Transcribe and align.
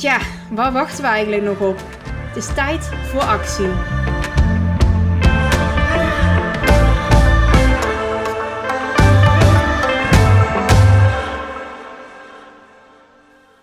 Tja, 0.00 0.20
waar 0.50 0.72
wachten 0.72 1.02
we 1.02 1.08
eigenlijk 1.08 1.42
nog 1.42 1.60
op? 1.60 1.76
Het 2.04 2.36
is 2.36 2.54
tijd 2.54 2.84
voor 2.84 3.20
actie. 3.20 3.66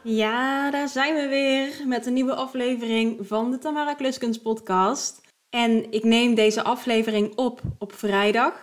Ja, 0.04 0.72
daar 0.72 0.88
zijn 0.88 1.16
we 1.16 1.28
weer 1.30 1.88
met 1.88 2.06
een 2.06 2.14
nieuwe 2.14 2.36
aflevering 2.36 3.28
van 3.28 3.52
de 3.52 3.58
Tamara 3.58 3.94
Kluskens 3.94 4.42
podcast. 4.42 5.22
En 5.50 5.92
ik 5.92 6.04
neem 6.04 6.36
deze 6.36 6.64
aflevering 6.64 7.36
op 7.36 7.62
op 7.80 7.94
vrijdag, 7.94 8.54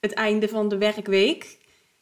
het 0.00 0.12
einde 0.12 0.48
van 0.48 0.68
de 0.68 0.78
werkweek. 0.78 1.58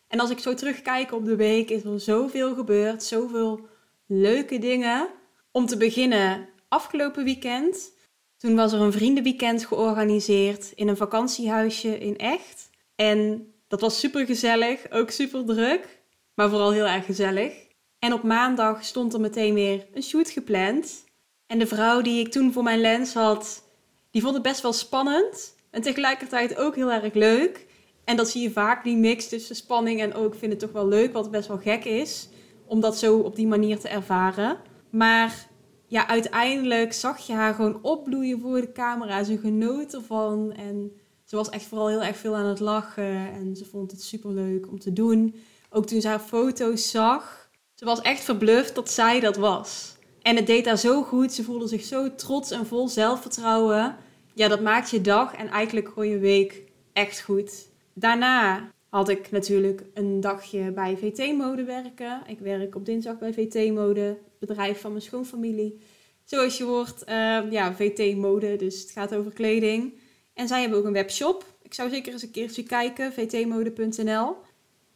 En 0.08 0.20
als 0.20 0.30
ik 0.30 0.38
zo 0.38 0.54
terugkijk 0.54 1.12
op 1.12 1.24
de 1.24 1.36
week, 1.36 1.70
is 1.70 1.84
er 1.84 2.00
zoveel 2.00 2.54
gebeurd, 2.54 3.02
zoveel 3.02 3.72
leuke 4.06 4.58
dingen. 4.58 5.08
Om 5.50 5.66
te 5.66 5.76
beginnen, 5.76 6.48
afgelopen 6.68 7.24
weekend. 7.24 7.92
Toen 8.36 8.54
was 8.54 8.72
er 8.72 8.80
een 8.80 8.92
vriendenweekend 8.92 9.66
georganiseerd 9.66 10.72
in 10.74 10.88
een 10.88 10.96
vakantiehuisje 10.96 11.98
in 11.98 12.18
Echt. 12.18 12.70
En 12.94 13.48
dat 13.68 13.80
was 13.80 13.98
super 13.98 14.26
gezellig, 14.26 14.90
ook 14.90 15.10
super 15.10 15.44
druk, 15.44 16.02
maar 16.34 16.48
vooral 16.48 16.72
heel 16.72 16.86
erg 16.86 17.04
gezellig. 17.04 17.52
En 17.98 18.12
op 18.12 18.22
maandag 18.22 18.84
stond 18.84 19.14
er 19.14 19.20
meteen 19.20 19.54
weer 19.54 19.86
een 19.92 20.02
shoot 20.02 20.30
gepland. 20.30 21.04
En 21.46 21.58
de 21.58 21.66
vrouw 21.66 22.00
die 22.00 22.20
ik 22.20 22.32
toen 22.32 22.52
voor 22.52 22.62
mijn 22.62 22.80
lens 22.80 23.14
had, 23.14 23.64
die 24.10 24.22
vond 24.22 24.34
het 24.34 24.42
best 24.42 24.60
wel 24.60 24.72
spannend. 24.72 25.54
En 25.70 25.82
tegelijkertijd 25.82 26.56
ook 26.56 26.74
heel 26.74 26.92
erg 26.92 27.14
leuk. 27.14 27.66
En 28.04 28.16
dat 28.16 28.28
zie 28.28 28.42
je 28.42 28.50
vaak, 28.50 28.84
die 28.84 28.96
mix 28.96 29.28
tussen 29.28 29.56
spanning 29.56 30.00
en 30.00 30.14
ook 30.14 30.34
vind 30.34 30.52
het 30.52 30.60
toch 30.60 30.72
wel 30.72 30.88
leuk, 30.88 31.12
wat 31.12 31.30
best 31.30 31.48
wel 31.48 31.58
gek 31.58 31.84
is. 31.84 32.28
Om 32.66 32.80
dat 32.80 32.98
zo 32.98 33.18
op 33.18 33.36
die 33.36 33.46
manier 33.46 33.78
te 33.78 33.88
ervaren. 33.88 34.56
Maar 34.90 35.48
ja, 35.86 36.08
uiteindelijk 36.08 36.92
zag 36.92 37.26
je 37.26 37.32
haar 37.32 37.54
gewoon 37.54 37.78
opbloeien 37.82 38.40
voor 38.40 38.60
de 38.60 38.72
camera. 38.72 39.24
Ze 39.24 39.38
genoot 39.38 39.94
ervan 39.94 40.52
en 40.52 40.92
ze 41.24 41.36
was 41.36 41.48
echt 41.48 41.64
vooral 41.64 41.88
heel 41.88 42.02
erg 42.02 42.16
veel 42.16 42.36
aan 42.36 42.46
het 42.46 42.60
lachen. 42.60 43.32
En 43.32 43.56
ze 43.56 43.64
vond 43.64 43.90
het 43.90 44.02
super 44.02 44.30
leuk 44.30 44.68
om 44.68 44.78
te 44.78 44.92
doen. 44.92 45.34
Ook 45.70 45.86
toen 45.86 46.00
ze 46.00 46.08
haar 46.08 46.20
foto's 46.20 46.90
zag, 46.90 47.48
ze 47.74 47.84
was 47.84 48.00
echt 48.00 48.24
verbluft 48.24 48.74
dat 48.74 48.90
zij 48.90 49.20
dat 49.20 49.36
was. 49.36 49.96
En 50.22 50.36
het 50.36 50.46
deed 50.46 50.66
haar 50.66 50.78
zo 50.78 51.02
goed. 51.02 51.32
Ze 51.32 51.44
voelde 51.44 51.68
zich 51.68 51.82
zo 51.84 52.14
trots 52.14 52.50
en 52.50 52.66
vol 52.66 52.88
zelfvertrouwen. 52.88 53.96
Ja, 54.34 54.48
dat 54.48 54.60
maakt 54.60 54.90
je 54.90 55.00
dag 55.00 55.34
en 55.34 55.48
eigenlijk 55.48 55.88
gewoon 55.88 56.08
je 56.08 56.18
week 56.18 56.62
echt 56.92 57.20
goed. 57.20 57.68
Daarna 57.94 58.70
had 58.94 59.08
ik 59.08 59.30
natuurlijk 59.30 59.82
een 59.94 60.20
dagje 60.20 60.72
bij 60.72 60.96
VT-mode 60.96 61.64
werken. 61.64 62.22
Ik 62.26 62.38
werk 62.38 62.74
op 62.74 62.84
dinsdag 62.84 63.18
bij 63.18 63.32
VT-mode, 63.32 64.18
bedrijf 64.38 64.80
van 64.80 64.90
mijn 64.90 65.02
schoonfamilie. 65.02 65.80
Zoals 66.24 66.58
je 66.58 66.64
hoort, 66.64 67.02
uh, 67.08 67.50
ja, 67.50 67.74
VT-mode, 67.74 68.56
dus 68.56 68.80
het 68.80 68.90
gaat 68.90 69.14
over 69.14 69.32
kleding. 69.32 69.94
En 70.34 70.48
zij 70.48 70.60
hebben 70.60 70.78
ook 70.78 70.84
een 70.84 70.92
webshop. 70.92 71.44
Ik 71.62 71.74
zou 71.74 71.90
zeker 71.90 72.12
eens 72.12 72.22
een 72.22 72.30
keertje 72.30 72.62
kijken, 72.62 73.12
vtmode.nl. 73.12 74.36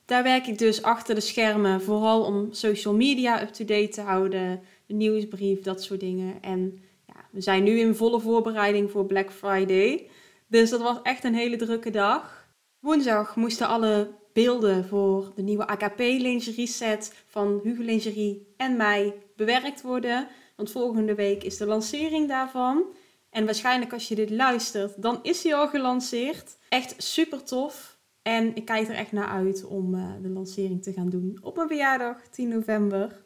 Daar 0.05 0.23
werk 0.23 0.47
ik 0.47 0.59
dus 0.59 0.83
achter 0.83 1.15
de 1.15 1.21
schermen, 1.21 1.83
vooral 1.83 2.25
om 2.25 2.53
social 2.53 2.95
media 2.95 3.43
up-to-date 3.43 3.89
te 3.89 4.01
houden, 4.01 4.61
de 4.87 4.95
nieuwsbrief, 4.95 5.61
dat 5.61 5.83
soort 5.83 6.01
dingen. 6.01 6.43
En 6.43 6.79
ja, 7.07 7.25
we 7.31 7.41
zijn 7.41 7.63
nu 7.63 7.79
in 7.79 7.95
volle 7.95 8.21
voorbereiding 8.21 8.91
voor 8.91 9.07
Black 9.07 9.33
Friday. 9.33 10.09
Dus 10.47 10.71
dat 10.71 10.81
was 10.81 10.97
echt 11.03 11.25
een 11.25 11.35
hele 11.35 11.57
drukke 11.57 11.91
dag. 11.91 12.39
Woensdag 12.81 13.37
moesten 13.37 13.69
alle 13.69 14.11
beelden 14.33 14.85
voor 14.85 15.33
de 15.35 15.43
nieuwe 15.43 15.67
AKP 15.67 15.99
lingerie 15.99 16.67
set 16.67 17.25
van 17.27 17.61
Hugo 17.63 17.83
Lingerie 17.83 18.55
en 18.57 18.77
mij 18.77 19.15
bewerkt 19.37 19.83
worden. 19.83 20.29
Want 20.57 20.71
volgende 20.71 21.15
week 21.15 21.43
is 21.43 21.57
de 21.57 21.67
lancering 21.67 22.29
daarvan. 22.29 22.85
En 23.31 23.45
waarschijnlijk 23.45 23.93
als 23.93 24.09
je 24.09 24.15
dit 24.15 24.31
luistert, 24.31 25.03
dan 25.03 25.19
is 25.23 25.43
hij 25.43 25.55
al 25.55 25.69
gelanceerd. 25.69 26.57
Echt 26.69 26.95
super 26.99 27.45
tof. 27.45 27.99
En 28.23 28.57
ik 28.57 28.65
kijk 28.65 28.89
er 28.89 28.95
echt 28.95 29.13
naar 29.13 29.29
uit 29.29 29.65
om 29.65 29.95
uh, 29.95 30.13
de 30.23 30.29
lancering 30.29 30.83
te 30.83 30.93
gaan 30.93 31.09
doen 31.09 31.39
op 31.43 31.57
mijn 31.57 31.69
verjaardag, 31.69 32.29
10 32.31 32.49
november. 32.49 33.23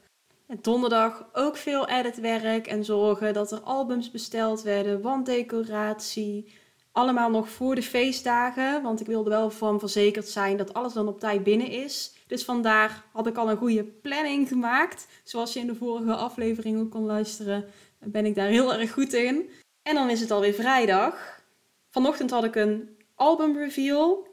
En 0.46 0.58
donderdag 0.62 1.28
ook 1.32 1.56
veel 1.56 1.88
editwerk 1.88 2.66
en 2.66 2.84
zorgen 2.84 3.34
dat 3.34 3.52
er 3.52 3.60
albums 3.60 4.10
besteld 4.10 4.62
werden, 4.62 5.00
wanddecoratie, 5.00 6.52
allemaal 6.92 7.30
nog 7.30 7.48
voor 7.48 7.74
de 7.74 7.82
feestdagen, 7.82 8.82
want 8.82 9.00
ik 9.00 9.06
wilde 9.06 9.30
wel 9.30 9.50
van 9.50 9.78
verzekerd 9.78 10.28
zijn 10.28 10.56
dat 10.56 10.74
alles 10.74 10.92
dan 10.92 11.08
op 11.08 11.20
tijd 11.20 11.44
binnen 11.44 11.68
is. 11.68 12.14
Dus 12.26 12.44
vandaar 12.44 13.04
had 13.12 13.26
ik 13.26 13.36
al 13.36 13.50
een 13.50 13.56
goede 13.56 13.84
planning 13.84 14.48
gemaakt. 14.48 15.06
Zoals 15.24 15.52
je 15.52 15.60
in 15.60 15.66
de 15.66 15.74
vorige 15.74 16.14
aflevering 16.14 16.80
ook 16.80 16.90
kon 16.90 17.04
luisteren, 17.04 17.64
ben 17.98 18.26
ik 18.26 18.34
daar 18.34 18.48
heel 18.48 18.74
erg 18.74 18.92
goed 18.92 19.12
in. 19.12 19.50
En 19.82 19.94
dan 19.94 20.10
is 20.10 20.20
het 20.20 20.30
alweer 20.30 20.54
vrijdag. 20.54 21.40
Vanochtend 21.88 22.30
had 22.30 22.44
ik 22.44 22.54
een 22.54 22.96
album 23.14 23.56
reveal. 23.56 24.26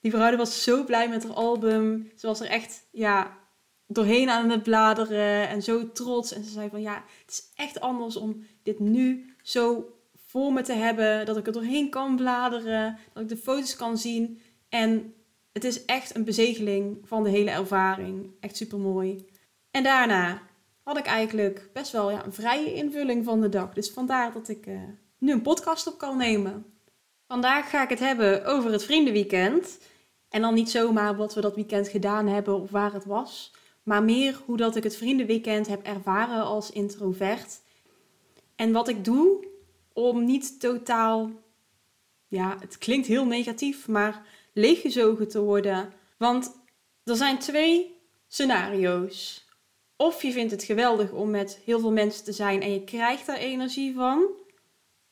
Die 0.00 0.10
vrouw 0.10 0.36
was 0.36 0.62
zo 0.62 0.84
blij 0.84 1.08
met 1.08 1.22
haar 1.22 1.32
album. 1.32 2.10
Ze 2.16 2.26
was 2.26 2.40
er 2.40 2.46
echt 2.46 2.86
ja, 2.90 3.38
doorheen 3.86 4.30
aan 4.30 4.50
het 4.50 4.62
bladeren 4.62 5.48
en 5.48 5.62
zo 5.62 5.92
trots. 5.92 6.32
En 6.32 6.44
ze 6.44 6.50
zei 6.50 6.68
van 6.68 6.80
ja, 6.80 7.04
het 7.20 7.30
is 7.30 7.42
echt 7.56 7.80
anders 7.80 8.16
om 8.16 8.46
dit 8.62 8.78
nu 8.78 9.34
zo 9.42 9.84
voor 10.32 10.52
me 10.52 10.62
te 10.62 10.72
hebben, 10.72 11.26
dat 11.26 11.36
ik 11.36 11.46
er 11.46 11.52
doorheen 11.52 11.90
kan 11.90 12.16
bladeren, 12.16 12.98
dat 13.12 13.22
ik 13.22 13.28
de 13.28 13.36
foto's 13.36 13.76
kan 13.76 13.98
zien. 13.98 14.40
En 14.68 15.14
het 15.52 15.64
is 15.64 15.84
echt 15.84 16.16
een 16.16 16.24
bezegeling 16.24 16.98
van 17.04 17.22
de 17.22 17.30
hele 17.30 17.50
ervaring. 17.50 18.30
Echt 18.40 18.56
super 18.56 18.78
mooi. 18.78 19.26
En 19.70 19.82
daarna 19.82 20.42
had 20.82 20.98
ik 20.98 21.06
eigenlijk 21.06 21.70
best 21.72 21.92
wel 21.92 22.10
ja, 22.10 22.24
een 22.24 22.32
vrije 22.32 22.74
invulling 22.74 23.24
van 23.24 23.40
de 23.40 23.48
dag. 23.48 23.72
Dus 23.72 23.90
vandaar 23.90 24.32
dat 24.32 24.48
ik 24.48 24.66
uh, 24.66 24.80
nu 25.18 25.32
een 25.32 25.42
podcast 25.42 25.86
op 25.86 25.98
kan 25.98 26.16
nemen. 26.16 26.64
Vandaag 27.26 27.70
ga 27.70 27.82
ik 27.82 27.88
het 27.88 27.98
hebben 27.98 28.44
over 28.44 28.72
het 28.72 28.84
vriendenweekend. 28.84 29.78
En 30.28 30.40
dan 30.40 30.54
niet 30.54 30.70
zomaar 30.70 31.16
wat 31.16 31.34
we 31.34 31.40
dat 31.40 31.54
weekend 31.54 31.88
gedaan 31.88 32.26
hebben 32.26 32.60
of 32.60 32.70
waar 32.70 32.92
het 32.92 33.04
was. 33.04 33.52
Maar 33.82 34.02
meer 34.02 34.40
hoe 34.44 34.56
dat 34.56 34.76
ik 34.76 34.82
het 34.82 34.96
vriendenweekend 34.96 35.66
heb 35.66 35.82
ervaren 35.82 36.44
als 36.44 36.70
introvert. 36.70 37.60
En 38.56 38.72
wat 38.72 38.88
ik 38.88 39.04
doe 39.04 39.50
om 39.94 40.24
niet 40.24 40.60
totaal, 40.60 41.30
ja, 42.28 42.56
het 42.60 42.78
klinkt 42.78 43.06
heel 43.06 43.26
negatief, 43.26 43.88
maar 43.88 44.26
leeggezogen 44.52 45.28
te 45.28 45.40
worden. 45.40 45.92
Want 46.16 46.60
er 47.04 47.16
zijn 47.16 47.38
twee 47.38 48.00
scenario's. 48.28 49.46
Of 49.96 50.22
je 50.22 50.32
vindt 50.32 50.50
het 50.50 50.62
geweldig 50.62 51.12
om 51.12 51.30
met 51.30 51.60
heel 51.64 51.80
veel 51.80 51.92
mensen 51.92 52.24
te 52.24 52.32
zijn 52.32 52.62
en 52.62 52.72
je 52.72 52.84
krijgt 52.84 53.26
daar 53.26 53.36
energie 53.36 53.94
van. 53.94 54.26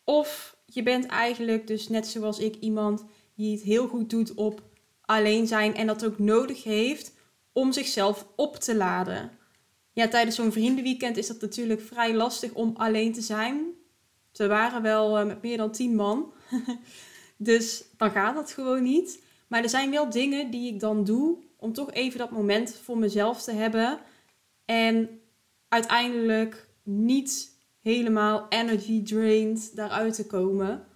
Of 0.05 0.57
je 0.67 0.83
bent 0.83 1.07
eigenlijk 1.07 1.67
dus 1.67 1.89
net 1.89 2.07
zoals 2.07 2.39
ik 2.39 2.57
iemand 2.57 3.05
die 3.35 3.53
het 3.53 3.63
heel 3.63 3.89
goed 3.89 4.11
doet 4.11 4.35
op 4.35 4.63
alleen 5.01 5.47
zijn 5.47 5.75
en 5.75 5.87
dat 5.87 6.05
ook 6.05 6.19
nodig 6.19 6.65
heeft 6.65 7.13
om 7.53 7.73
zichzelf 7.73 8.27
op 8.37 8.57
te 8.57 8.77
laden. 8.77 9.31
Ja, 9.93 10.09
tijdens 10.09 10.37
zo'n 10.37 10.53
vriendenweekend 10.53 11.17
is 11.17 11.27
dat 11.27 11.41
natuurlijk 11.41 11.81
vrij 11.81 12.15
lastig 12.15 12.53
om 12.53 12.75
alleen 12.77 13.13
te 13.13 13.21
zijn. 13.21 13.75
Ze 14.33 14.47
waren 14.47 14.83
wel 14.83 15.19
eh, 15.19 15.27
met 15.27 15.43
meer 15.43 15.57
dan 15.57 15.71
tien 15.71 15.95
man. 15.95 16.33
dus 17.37 17.85
dan 17.97 18.11
gaat 18.11 18.35
dat 18.35 18.53
gewoon 18.53 18.83
niet. 18.83 19.23
Maar 19.47 19.63
er 19.63 19.69
zijn 19.69 19.91
wel 19.91 20.11
dingen 20.11 20.51
die 20.51 20.73
ik 20.73 20.81
dan 20.81 21.05
doe 21.05 21.39
om 21.57 21.73
toch 21.73 21.93
even 21.93 22.19
dat 22.19 22.31
moment 22.31 22.75
voor 22.83 22.99
mezelf 22.99 23.43
te 23.43 23.53
hebben. 23.53 23.99
En 24.65 25.21
uiteindelijk 25.69 26.69
niet 26.83 27.59
helemaal 27.81 28.47
energy 28.49 29.03
drained 29.03 29.77
daaruit 29.77 30.15
te 30.15 30.27
komen. 30.27 30.87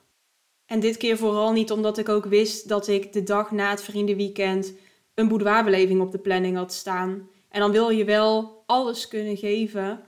En 0.67 0.81
dit 0.81 0.97
keer 0.97 1.17
vooral 1.17 1.53
niet 1.53 1.71
omdat 1.71 1.99
ik 1.99 2.09
ook 2.09 2.25
wist 2.25 2.69
dat 2.69 2.89
ik 2.89 3.13
de 3.13 3.23
dag 3.23 3.51
na 3.51 3.71
het 3.71 3.83
vriendenweekend 3.83 4.73
een 5.15 5.29
boudoirbeleving 5.29 6.01
op 6.01 6.13
de 6.13 6.19
planning 6.19 6.57
had 6.57 6.73
staan. 6.73 7.29
En 7.49 7.61
dan 7.61 7.71
wil 7.71 7.91
je 7.91 8.05
wel 8.05 8.63
alles 8.67 9.09
kunnen 9.09 9.37
geven 9.37 10.01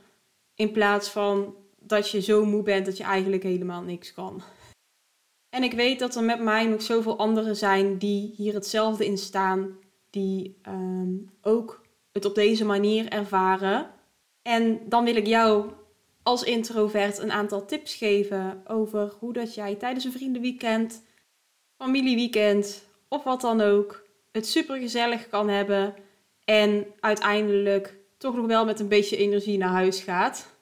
in 0.55 0.71
plaats 0.71 1.09
van 1.09 1.55
dat 1.87 2.11
je 2.11 2.21
zo 2.21 2.45
moe 2.45 2.63
bent 2.63 2.87
dat 2.87 2.97
je 2.97 3.05
eigenlijk 3.05 3.43
helemaal 3.43 3.83
niks 3.83 4.13
kan. 4.13 4.43
En 5.51 5.63
ik 5.63 5.73
weet 5.73 5.99
dat 5.99 6.15
er 6.15 6.25
met 6.25 6.41
mij 6.41 6.67
nog 6.67 6.83
zoveel 6.83 7.19
anderen 7.19 7.57
zijn 7.57 7.99
die 7.99 8.33
hier 8.37 8.55
hetzelfde 8.55 9.07
in 9.07 9.19
staan, 9.19 9.79
die 10.11 10.59
ehm, 10.63 11.15
ook 11.43 11.85
het 12.13 12.25
op 12.25 12.35
deze 12.35 12.65
manier 12.65 13.09
ervaren. 13.09 13.91
En 14.43 14.81
dan 14.89 15.05
wil 15.05 15.17
ik 15.17 15.27
jou 15.27 15.71
als 16.23 16.43
introvert 16.43 17.19
een 17.19 17.33
aantal 17.33 17.67
tips 17.67 17.95
geven 17.95 18.63
over 18.67 19.13
hoe 19.19 19.33
dat 19.33 19.55
jij 19.55 19.75
tijdens 19.75 20.05
een 20.05 20.13
vriendenweekend, 20.13 21.03
familieweekend 21.77 22.85
of 23.09 23.25
wat 23.25 23.41
dan 23.41 23.61
ook 23.61 24.05
het 24.33 24.47
super 24.47 24.79
gezellig 24.79 25.29
kan 25.29 25.49
hebben 25.49 25.95
en 26.45 26.87
uiteindelijk 27.01 27.97
toch 28.19 28.37
nog 28.37 28.47
wel 28.47 28.65
met 28.65 28.81
een 28.81 28.89
beetje 28.89 29.17
energie 29.17 29.59
naar 29.59 29.69
huis 29.69 30.01
gaat. 30.01 30.56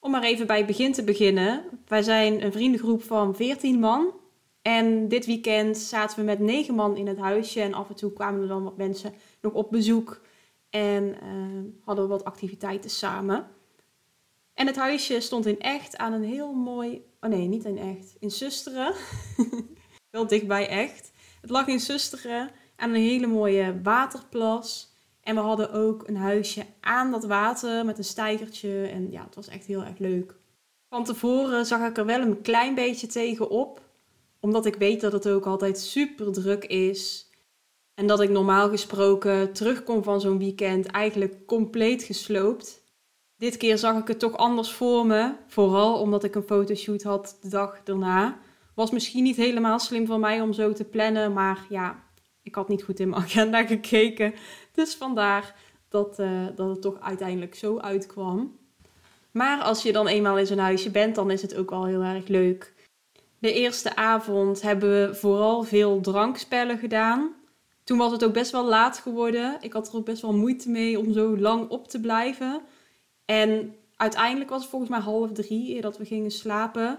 Om 0.00 0.10
maar 0.10 0.22
even 0.22 0.46
bij 0.46 0.56
het 0.56 0.66
begin 0.66 0.92
te 0.92 1.04
beginnen. 1.04 1.64
Wij 1.86 2.02
zijn 2.02 2.44
een 2.44 2.52
vriendengroep 2.52 3.02
van 3.02 3.36
14 3.36 3.78
man. 3.78 4.12
En 4.62 5.08
dit 5.08 5.26
weekend 5.26 5.78
zaten 5.78 6.18
we 6.18 6.24
met 6.24 6.38
9 6.38 6.74
man 6.74 6.96
in 6.96 7.06
het 7.06 7.18
huisje. 7.18 7.60
En 7.60 7.74
af 7.74 7.88
en 7.88 7.94
toe 7.94 8.12
kwamen 8.12 8.42
er 8.42 8.48
dan 8.48 8.64
wat 8.64 8.76
mensen 8.76 9.14
nog 9.40 9.52
op 9.52 9.70
bezoek. 9.70 10.20
En 10.70 11.04
uh, 11.04 11.84
hadden 11.84 12.04
we 12.04 12.10
wat 12.10 12.24
activiteiten 12.24 12.90
samen. 12.90 13.46
En 14.54 14.66
het 14.66 14.76
huisje 14.76 15.20
stond 15.20 15.46
in 15.46 15.60
echt 15.60 15.96
aan 15.96 16.12
een 16.12 16.24
heel 16.24 16.52
mooi. 16.52 17.04
Oh 17.20 17.30
nee, 17.30 17.46
niet 17.46 17.64
in 17.64 17.78
echt. 17.78 18.16
In 18.18 18.30
Susteren. 18.30 18.94
Wel 20.10 20.26
dichtbij 20.26 20.68
echt. 20.68 21.12
Het 21.40 21.50
lag 21.50 21.66
in 21.66 21.80
Susteren 21.80 22.50
aan 22.76 22.90
een 22.90 23.00
hele 23.00 23.26
mooie 23.26 23.80
waterplas. 23.82 24.89
En 25.30 25.36
we 25.36 25.42
hadden 25.42 25.72
ook 25.72 26.08
een 26.08 26.16
huisje 26.16 26.64
aan 26.80 27.10
dat 27.10 27.24
water 27.24 27.84
met 27.84 27.98
een 27.98 28.04
steigertje. 28.04 28.86
En 28.86 29.10
ja, 29.10 29.24
het 29.24 29.34
was 29.34 29.48
echt 29.48 29.66
heel 29.66 29.84
erg 29.84 29.98
leuk. 29.98 30.34
Van 30.88 31.04
tevoren 31.04 31.66
zag 31.66 31.88
ik 31.88 31.96
er 31.96 32.06
wel 32.06 32.20
een 32.20 32.40
klein 32.42 32.74
beetje 32.74 33.06
tegenop. 33.06 33.80
Omdat 34.40 34.66
ik 34.66 34.74
weet 34.74 35.00
dat 35.00 35.12
het 35.12 35.28
ook 35.28 35.46
altijd 35.46 35.78
super 35.78 36.32
druk 36.32 36.64
is. 36.64 37.30
En 37.94 38.06
dat 38.06 38.20
ik 38.20 38.30
normaal 38.30 38.68
gesproken 38.68 39.52
terugkom 39.52 40.02
van 40.02 40.20
zo'n 40.20 40.38
weekend 40.38 40.86
eigenlijk 40.86 41.46
compleet 41.46 42.02
gesloopt. 42.02 42.82
Dit 43.36 43.56
keer 43.56 43.78
zag 43.78 43.98
ik 43.98 44.08
het 44.08 44.18
toch 44.18 44.36
anders 44.36 44.72
voor 44.72 45.06
me. 45.06 45.32
Vooral 45.46 46.00
omdat 46.00 46.24
ik 46.24 46.34
een 46.34 46.42
fotoshoot 46.42 47.02
had 47.02 47.38
de 47.40 47.48
dag 47.48 47.80
daarna. 47.84 48.38
Was 48.74 48.90
misschien 48.90 49.22
niet 49.22 49.36
helemaal 49.36 49.78
slim 49.78 50.06
van 50.06 50.20
mij 50.20 50.40
om 50.40 50.52
zo 50.52 50.72
te 50.72 50.84
plannen. 50.84 51.32
Maar 51.32 51.66
ja, 51.68 52.02
ik 52.50 52.56
had 52.56 52.68
niet 52.68 52.82
goed 52.82 53.00
in 53.00 53.08
mijn 53.08 53.22
agenda 53.28 53.66
gekeken. 53.66 54.34
Dus 54.72 54.94
vandaar 54.94 55.54
dat, 55.88 56.18
uh, 56.18 56.46
dat 56.56 56.68
het 56.68 56.82
toch 56.82 57.00
uiteindelijk 57.00 57.54
zo 57.54 57.78
uitkwam. 57.78 58.58
Maar 59.30 59.62
als 59.62 59.82
je 59.82 59.92
dan 59.92 60.06
eenmaal 60.06 60.38
in 60.38 60.46
zo'n 60.46 60.58
huisje 60.58 60.90
bent, 60.90 61.14
dan 61.14 61.30
is 61.30 61.42
het 61.42 61.56
ook 61.56 61.70
wel 61.70 61.86
heel 61.86 62.02
erg 62.02 62.26
leuk. 62.28 62.74
De 63.38 63.52
eerste 63.52 63.96
avond 63.96 64.62
hebben 64.62 64.90
we 64.90 65.14
vooral 65.14 65.62
veel 65.62 66.00
drankspellen 66.00 66.78
gedaan. 66.78 67.34
Toen 67.84 67.98
was 67.98 68.12
het 68.12 68.24
ook 68.24 68.32
best 68.32 68.50
wel 68.50 68.64
laat 68.64 68.98
geworden. 68.98 69.56
Ik 69.60 69.72
had 69.72 69.88
er 69.88 69.94
ook 69.94 70.04
best 70.04 70.22
wel 70.22 70.32
moeite 70.32 70.70
mee 70.70 70.98
om 70.98 71.12
zo 71.12 71.38
lang 71.38 71.68
op 71.68 71.88
te 71.88 72.00
blijven. 72.00 72.60
En 73.24 73.74
uiteindelijk 73.96 74.50
was 74.50 74.60
het 74.60 74.70
volgens 74.70 74.90
mij 74.90 75.00
half 75.00 75.32
drie 75.32 75.80
dat 75.80 75.98
we 75.98 76.04
gingen 76.04 76.30
slapen. 76.30 76.98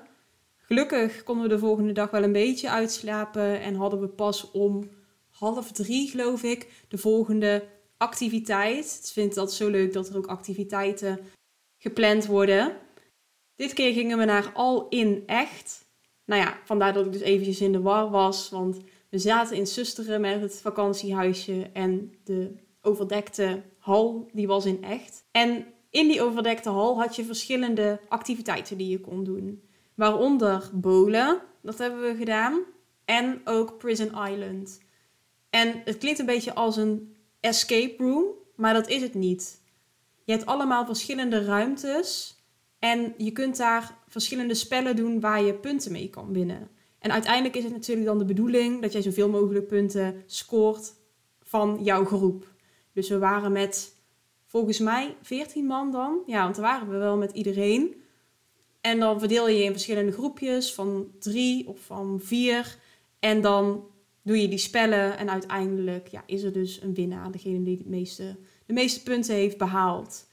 Gelukkig 0.57 1.23
konden 1.23 1.43
we 1.43 1.49
de 1.49 1.59
volgende 1.59 1.91
dag 1.91 2.11
wel 2.11 2.23
een 2.23 2.31
beetje 2.31 2.69
uitslapen 2.69 3.61
en 3.61 3.75
hadden 3.75 3.99
we 3.99 4.07
pas 4.07 4.51
om 4.51 4.89
half 5.41 5.71
drie, 5.71 6.09
geloof 6.09 6.43
ik, 6.43 6.85
de 6.87 6.97
volgende 6.97 7.67
activiteit. 7.97 8.99
Ik 9.03 9.11
vind 9.11 9.33
dat 9.33 9.53
zo 9.53 9.69
leuk 9.69 9.93
dat 9.93 10.09
er 10.09 10.17
ook 10.17 10.27
activiteiten 10.27 11.19
gepland 11.77 12.25
worden. 12.25 12.77
Dit 13.55 13.73
keer 13.73 13.93
gingen 13.93 14.17
we 14.17 14.25
naar 14.25 14.51
Al 14.53 14.87
in 14.89 15.23
Echt. 15.25 15.85
Nou 16.25 16.41
ja, 16.41 16.57
vandaar 16.65 16.93
dat 16.93 17.05
ik 17.05 17.11
dus 17.11 17.21
eventjes 17.21 17.61
in 17.61 17.71
de 17.71 17.81
war 17.81 18.09
was. 18.09 18.49
Want 18.49 18.77
we 19.09 19.19
zaten 19.19 19.55
in 19.55 19.67
Susteren 19.67 20.21
met 20.21 20.41
het 20.41 20.61
vakantiehuisje 20.61 21.69
en 21.73 22.13
de 22.23 22.55
overdekte 22.81 23.63
hal, 23.77 24.29
die 24.33 24.47
was 24.47 24.65
in 24.65 24.83
Echt. 24.83 25.23
En 25.31 25.65
in 25.89 26.07
die 26.07 26.21
overdekte 26.21 26.69
hal 26.69 26.99
had 26.99 27.15
je 27.15 27.25
verschillende 27.25 27.99
activiteiten 28.07 28.77
die 28.77 28.89
je 28.89 28.99
kon 28.99 29.23
doen. 29.23 29.63
Waaronder 29.95 30.69
bowlen, 30.73 31.41
dat 31.61 31.77
hebben 31.77 32.01
we 32.01 32.15
gedaan. 32.15 32.59
En 33.05 33.41
ook 33.45 33.77
Prison 33.77 34.29
Island. 34.29 34.79
En 35.51 35.81
het 35.85 35.97
klinkt 35.97 36.19
een 36.19 36.25
beetje 36.25 36.53
als 36.53 36.77
een 36.77 37.15
escape 37.39 38.03
room, 38.03 38.25
maar 38.55 38.73
dat 38.73 38.89
is 38.89 39.01
het 39.01 39.13
niet. 39.13 39.61
Je 40.23 40.31
hebt 40.31 40.45
allemaal 40.45 40.85
verschillende 40.85 41.45
ruimtes 41.45 42.39
en 42.79 43.13
je 43.17 43.31
kunt 43.31 43.57
daar 43.57 43.97
verschillende 44.07 44.53
spellen 44.53 44.95
doen 44.95 45.19
waar 45.19 45.43
je 45.43 45.53
punten 45.53 45.91
mee 45.91 46.09
kan 46.09 46.33
winnen. 46.33 46.69
En 46.99 47.11
uiteindelijk 47.11 47.55
is 47.55 47.63
het 47.63 47.73
natuurlijk 47.73 48.07
dan 48.07 48.17
de 48.17 48.25
bedoeling 48.25 48.81
dat 48.81 48.91
jij 48.91 49.01
zoveel 49.01 49.29
mogelijk 49.29 49.67
punten 49.67 50.23
scoort 50.25 50.93
van 51.41 51.79
jouw 51.83 52.05
groep. 52.05 52.53
Dus 52.93 53.09
we 53.09 53.17
waren 53.17 53.51
met 53.51 53.95
volgens 54.45 54.79
mij 54.79 55.15
14 55.21 55.65
man 55.65 55.91
dan. 55.91 56.19
Ja, 56.25 56.43
want 56.43 56.55
dan 56.55 56.63
waren 56.63 56.89
we 56.89 56.97
wel 56.97 57.17
met 57.17 57.31
iedereen. 57.31 57.95
En 58.81 58.99
dan 58.99 59.19
verdeel 59.19 59.47
je 59.47 59.57
je 59.57 59.63
in 59.63 59.71
verschillende 59.71 60.11
groepjes 60.11 60.73
van 60.73 61.11
drie 61.19 61.67
of 61.67 61.79
van 61.79 62.19
vier. 62.23 62.77
En 63.19 63.41
dan 63.41 63.85
doe 64.23 64.41
je 64.41 64.47
die 64.47 64.57
spellen 64.57 65.17
en 65.17 65.29
uiteindelijk 65.29 66.07
ja, 66.07 66.23
is 66.25 66.43
er 66.43 66.53
dus 66.53 66.81
een 66.81 66.93
winnaar, 66.93 67.31
degene 67.31 67.63
die 67.63 67.77
het 67.77 67.87
meeste, 67.87 68.37
de 68.65 68.73
meeste 68.73 69.03
punten 69.03 69.35
heeft 69.35 69.57
behaald. 69.57 70.29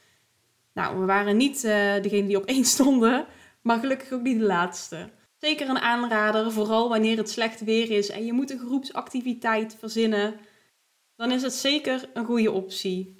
Nou, 0.73 0.99
we 1.01 1.05
waren 1.05 1.37
niet 1.37 1.57
uh, 1.57 2.03
degene 2.03 2.27
die 2.27 2.37
op 2.37 2.45
één 2.45 2.65
stonden, 2.75 3.27
maar 3.63 3.79
gelukkig 3.79 4.13
ook 4.13 4.23
niet 4.23 4.39
de 4.39 4.45
laatste. 4.45 5.11
Zeker 5.39 5.69
een 5.69 5.79
aanrader, 5.79 6.53
vooral 6.53 6.89
wanneer 6.89 7.17
het 7.17 7.31
slecht 7.31 7.65
weer 7.65 7.91
is 7.91 8.09
en 8.09 8.25
je 8.25 8.33
moet 8.33 8.51
een 8.51 8.59
groepsactiviteit 8.59 9.77
verzinnen, 9.79 10.35
dan 11.17 11.33
is 11.33 11.43
het 11.43 11.53
zeker 11.53 12.09
een 12.15 12.25
goede 12.25 12.53
optie. 12.53 13.15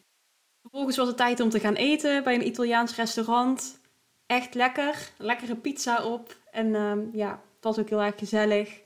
Vervolgens 0.61 0.97
was 0.97 1.07
het 1.07 1.17
tijd 1.17 1.41
om 1.41 1.49
te 1.49 1.61
gaan 1.61 1.75
eten 1.75 2.23
bij 2.23 2.35
een 2.35 2.47
Italiaans 2.47 2.97
restaurant. 2.97 3.81
Echt 4.27 4.55
lekker, 4.55 5.11
lekkere 5.19 5.57
pizza 5.57 6.05
op 6.05 6.37
en 6.51 6.67
uh, 6.67 6.93
ja, 7.13 7.31
het 7.31 7.65
was 7.65 7.79
ook 7.79 7.89
heel 7.89 8.03
erg 8.03 8.19
gezellig. 8.19 8.81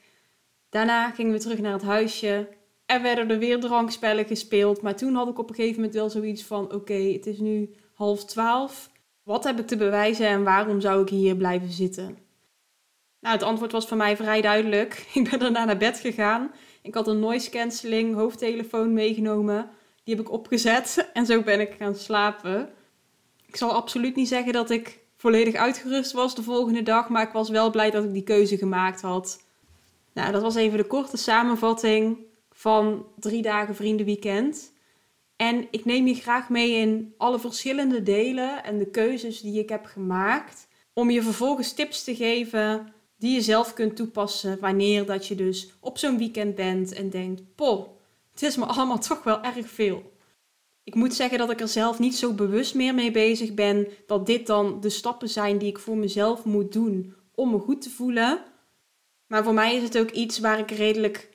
Daarna 0.73 1.11
gingen 1.11 1.33
we 1.33 1.39
terug 1.39 1.59
naar 1.59 1.73
het 1.73 1.83
huisje. 1.83 2.49
Er 2.87 3.03
werden 3.03 3.31
er 3.31 3.39
weer 3.39 3.61
drankspellen 3.61 4.25
gespeeld. 4.25 4.83
Maar 4.83 4.97
toen 4.97 5.15
had 5.15 5.29
ik 5.29 5.39
op 5.39 5.49
een 5.49 5.55
gegeven 5.55 5.77
moment 5.77 5.95
wel 5.95 6.11
zoiets 6.11 6.45
van: 6.45 6.73
oké, 6.73 6.95
het 6.95 7.27
is 7.27 7.39
nu 7.39 7.75
half 7.95 8.25
twaalf. 8.25 8.91
Wat 9.23 9.45
heb 9.45 9.59
ik 9.59 9.67
te 9.67 9.77
bewijzen 9.77 10.27
en 10.27 10.45
waarom 10.45 10.81
zou 10.81 11.03
ik 11.03 11.09
hier 11.09 11.37
blijven 11.37 11.71
zitten? 11.71 12.19
Nou, 13.21 13.35
het 13.35 13.43
antwoord 13.43 13.73
was 13.73 13.87
voor 13.87 13.97
mij 13.97 14.17
vrij 14.17 14.41
duidelijk. 14.41 15.07
Ik 15.15 15.31
ben 15.31 15.39
daarna 15.39 15.65
naar 15.65 15.77
bed 15.77 15.99
gegaan. 15.99 16.51
Ik 16.83 16.95
had 16.95 17.09
een 17.09 17.21
noise 17.21 17.51
cancelling 17.51 18.15
hoofdtelefoon 18.15 18.93
meegenomen. 18.93 19.71
Die 20.05 20.15
heb 20.15 20.25
ik 20.25 20.33
opgezet 20.33 21.07
en 21.13 21.27
zo 21.27 21.43
ben 21.43 21.61
ik 21.61 21.75
gaan 21.79 21.95
slapen. 21.95 22.69
Ik 23.47 23.57
zal 23.57 23.73
absoluut 23.73 24.17
niet 24.17 24.29
zeggen 24.29 24.53
dat 24.53 24.71
ik 24.71 25.01
volledig 25.17 25.55
uitgerust 25.55 26.13
was 26.13 26.35
de 26.35 26.43
volgende 26.43 26.83
dag, 26.83 27.09
maar 27.09 27.27
ik 27.27 27.33
was 27.33 27.49
wel 27.49 27.71
blij 27.71 27.91
dat 27.91 28.05
ik 28.05 28.13
die 28.13 28.23
keuze 28.23 28.57
gemaakt 28.57 29.01
had. 29.01 29.51
Nou, 30.15 30.33
dat 30.33 30.43
was 30.43 30.55
even 30.55 30.79
de 30.79 30.87
korte 30.87 31.17
samenvatting 31.17 32.17
van 32.51 33.07
drie 33.19 33.43
dagen 33.43 33.75
vriendenweekend. 33.75 34.73
En 35.37 35.67
ik 35.71 35.85
neem 35.85 36.07
je 36.07 36.15
graag 36.15 36.49
mee 36.49 36.73
in 36.73 37.15
alle 37.17 37.39
verschillende 37.39 38.03
delen 38.03 38.65
en 38.65 38.79
de 38.79 38.91
keuzes 38.91 39.41
die 39.41 39.61
ik 39.61 39.69
heb 39.69 39.85
gemaakt. 39.85 40.69
Om 40.93 41.11
je 41.11 41.23
vervolgens 41.23 41.73
tips 41.73 42.05
te 42.05 42.17
geven 42.17 42.93
die 43.17 43.35
je 43.35 43.41
zelf 43.41 43.75
kunt 43.75 43.97
toepassen 43.97 44.61
wanneer 44.61 45.07
dat 45.07 45.27
je 45.27 45.35
dus 45.35 45.73
op 45.81 45.99
zo'n 45.99 46.19
weekend 46.19 46.55
bent 46.55 46.93
en 46.93 47.11
denkt, 47.11 47.43
poh, 47.55 47.89
het 48.31 48.43
is 48.43 48.57
me 48.57 48.65
allemaal 48.65 48.99
toch 49.09 49.23
wel 49.23 49.43
erg 49.43 49.69
veel. 49.69 50.13
Ik 50.85 50.95
moet 50.95 51.15
zeggen 51.15 51.39
dat 51.39 51.51
ik 51.51 51.61
er 51.61 51.69
zelf 51.69 51.99
niet 51.99 52.17
zo 52.17 52.33
bewust 52.33 52.75
meer 52.75 52.95
mee 52.95 53.11
bezig 53.11 53.55
ben 53.55 53.89
dat 54.07 54.27
dit 54.27 54.47
dan 54.47 54.81
de 54.81 54.91
stappen 54.91 55.29
zijn 55.29 55.59
die 55.59 55.69
ik 55.69 55.79
voor 55.79 55.97
mezelf 55.97 56.45
moet 56.45 56.73
doen 56.73 57.15
om 57.35 57.51
me 57.51 57.59
goed 57.59 57.83
te 57.83 57.91
voelen. 57.91 58.43
Maar 59.33 59.45
voor 59.45 59.55
mij 59.55 59.77
is 59.77 59.83
het 59.83 59.99
ook 59.99 60.11
iets 60.11 60.39
waar 60.39 60.59
ik 60.59 60.71
redelijk 60.71 61.29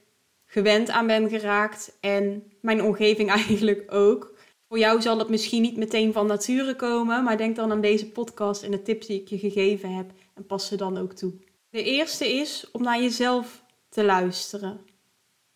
gewend 0.45 0.89
aan 0.89 1.07
ben 1.07 1.29
geraakt. 1.29 1.97
En 1.99 2.51
mijn 2.61 2.83
omgeving 2.83 3.29
eigenlijk 3.45 3.93
ook. 3.93 4.33
Voor 4.67 4.79
jou 4.79 5.01
zal 5.01 5.17
het 5.17 5.29
misschien 5.29 5.61
niet 5.61 5.77
meteen 5.77 6.13
van 6.13 6.27
nature 6.27 6.75
komen. 6.75 7.23
Maar 7.23 7.37
denk 7.37 7.55
dan 7.55 7.71
aan 7.71 7.81
deze 7.81 8.11
podcast 8.11 8.63
en 8.63 8.71
de 8.71 8.81
tips 8.81 9.07
die 9.07 9.21
ik 9.21 9.27
je 9.27 9.37
gegeven 9.37 9.95
heb. 9.95 10.11
En 10.33 10.45
pas 10.45 10.67
ze 10.67 10.75
dan 10.75 10.97
ook 10.97 11.13
toe. 11.13 11.33
De 11.69 11.83
eerste 11.83 12.33
is 12.33 12.67
om 12.71 12.81
naar 12.81 13.01
jezelf 13.01 13.63
te 13.89 14.03
luisteren. 14.03 14.79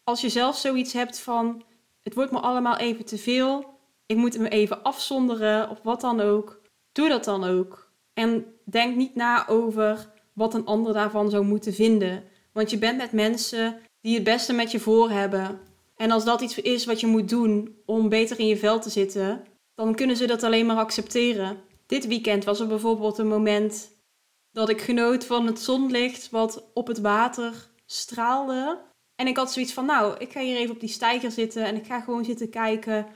Als 0.04 0.22
je 0.22 0.30
zelf 0.30 0.58
zoiets 0.58 0.94
hebt 0.94 1.20
van: 1.20 1.64
het 2.02 2.14
wordt 2.14 2.32
me 2.32 2.40
allemaal 2.40 2.78
even 2.78 3.06
te 3.06 3.18
veel. 3.18 3.80
Ik 4.06 4.16
moet 4.16 4.40
me 4.40 4.50
even 4.50 4.84
afzonderen 4.84 5.70
of 5.70 5.82
wat 5.84 6.02
dan 6.02 6.22
ook. 6.22 6.62
Doe 6.92 7.10
dat 7.10 7.24
dan 7.24 7.44
ook. 7.44 7.92
En 8.14 8.46
denk 8.64 8.96
niet 8.96 9.16
na 9.16 9.48
over 9.48 10.10
wat 10.42 10.54
een 10.54 10.66
ander 10.66 10.94
daarvan 10.94 11.30
zou 11.30 11.46
moeten 11.46 11.74
vinden. 11.74 12.24
Want 12.54 12.70
je 12.70 12.78
bent 12.78 12.98
met 12.98 13.12
mensen 13.12 13.80
die 14.02 14.16
het 14.16 14.24
beste 14.24 14.54
met 14.54 14.72
je 14.72 14.80
voor 14.80 15.10
hebben. 15.10 15.60
En 15.96 16.12
als 16.12 16.26
dat 16.26 16.42
iets 16.42 16.60
is 16.60 16.86
wat 16.86 17.00
je 17.00 17.08
moet 17.08 17.30
doen 17.30 17.76
om 17.86 18.10
beter 18.10 18.40
in 18.40 18.48
je 18.48 18.58
vel 18.58 18.80
te 18.80 18.90
zitten, 18.90 19.44
dan 19.76 19.96
kunnen 19.96 20.18
ze 20.18 20.28
dat 20.28 20.44
alleen 20.44 20.66
maar 20.66 20.78
accepteren. 20.78 21.58
Dit 21.86 22.08
weekend 22.08 22.44
was 22.44 22.60
er 22.60 22.68
bijvoorbeeld 22.68 23.18
een 23.18 23.28
moment 23.28 23.92
dat 24.52 24.70
ik 24.70 24.82
genoot 24.82 25.26
van 25.26 25.46
het 25.46 25.60
zonlicht 25.60 26.30
wat 26.30 26.72
op 26.74 26.88
het 26.88 27.00
water 27.00 27.70
straalde. 27.86 28.80
En 29.16 29.28
ik 29.28 29.38
had 29.38 29.52
zoiets 29.52 29.74
van, 29.74 29.86
nou, 29.86 30.16
ik 30.18 30.32
ga 30.32 30.42
hier 30.42 30.58
even 30.58 30.74
op 30.74 30.80
die 30.80 30.90
steiger 30.90 31.32
zitten 31.32 31.66
en 31.66 31.76
ik 31.76 31.86
ga 31.86 32.02
gewoon 32.02 32.26
zitten 32.26 32.50
kijken 32.50 33.08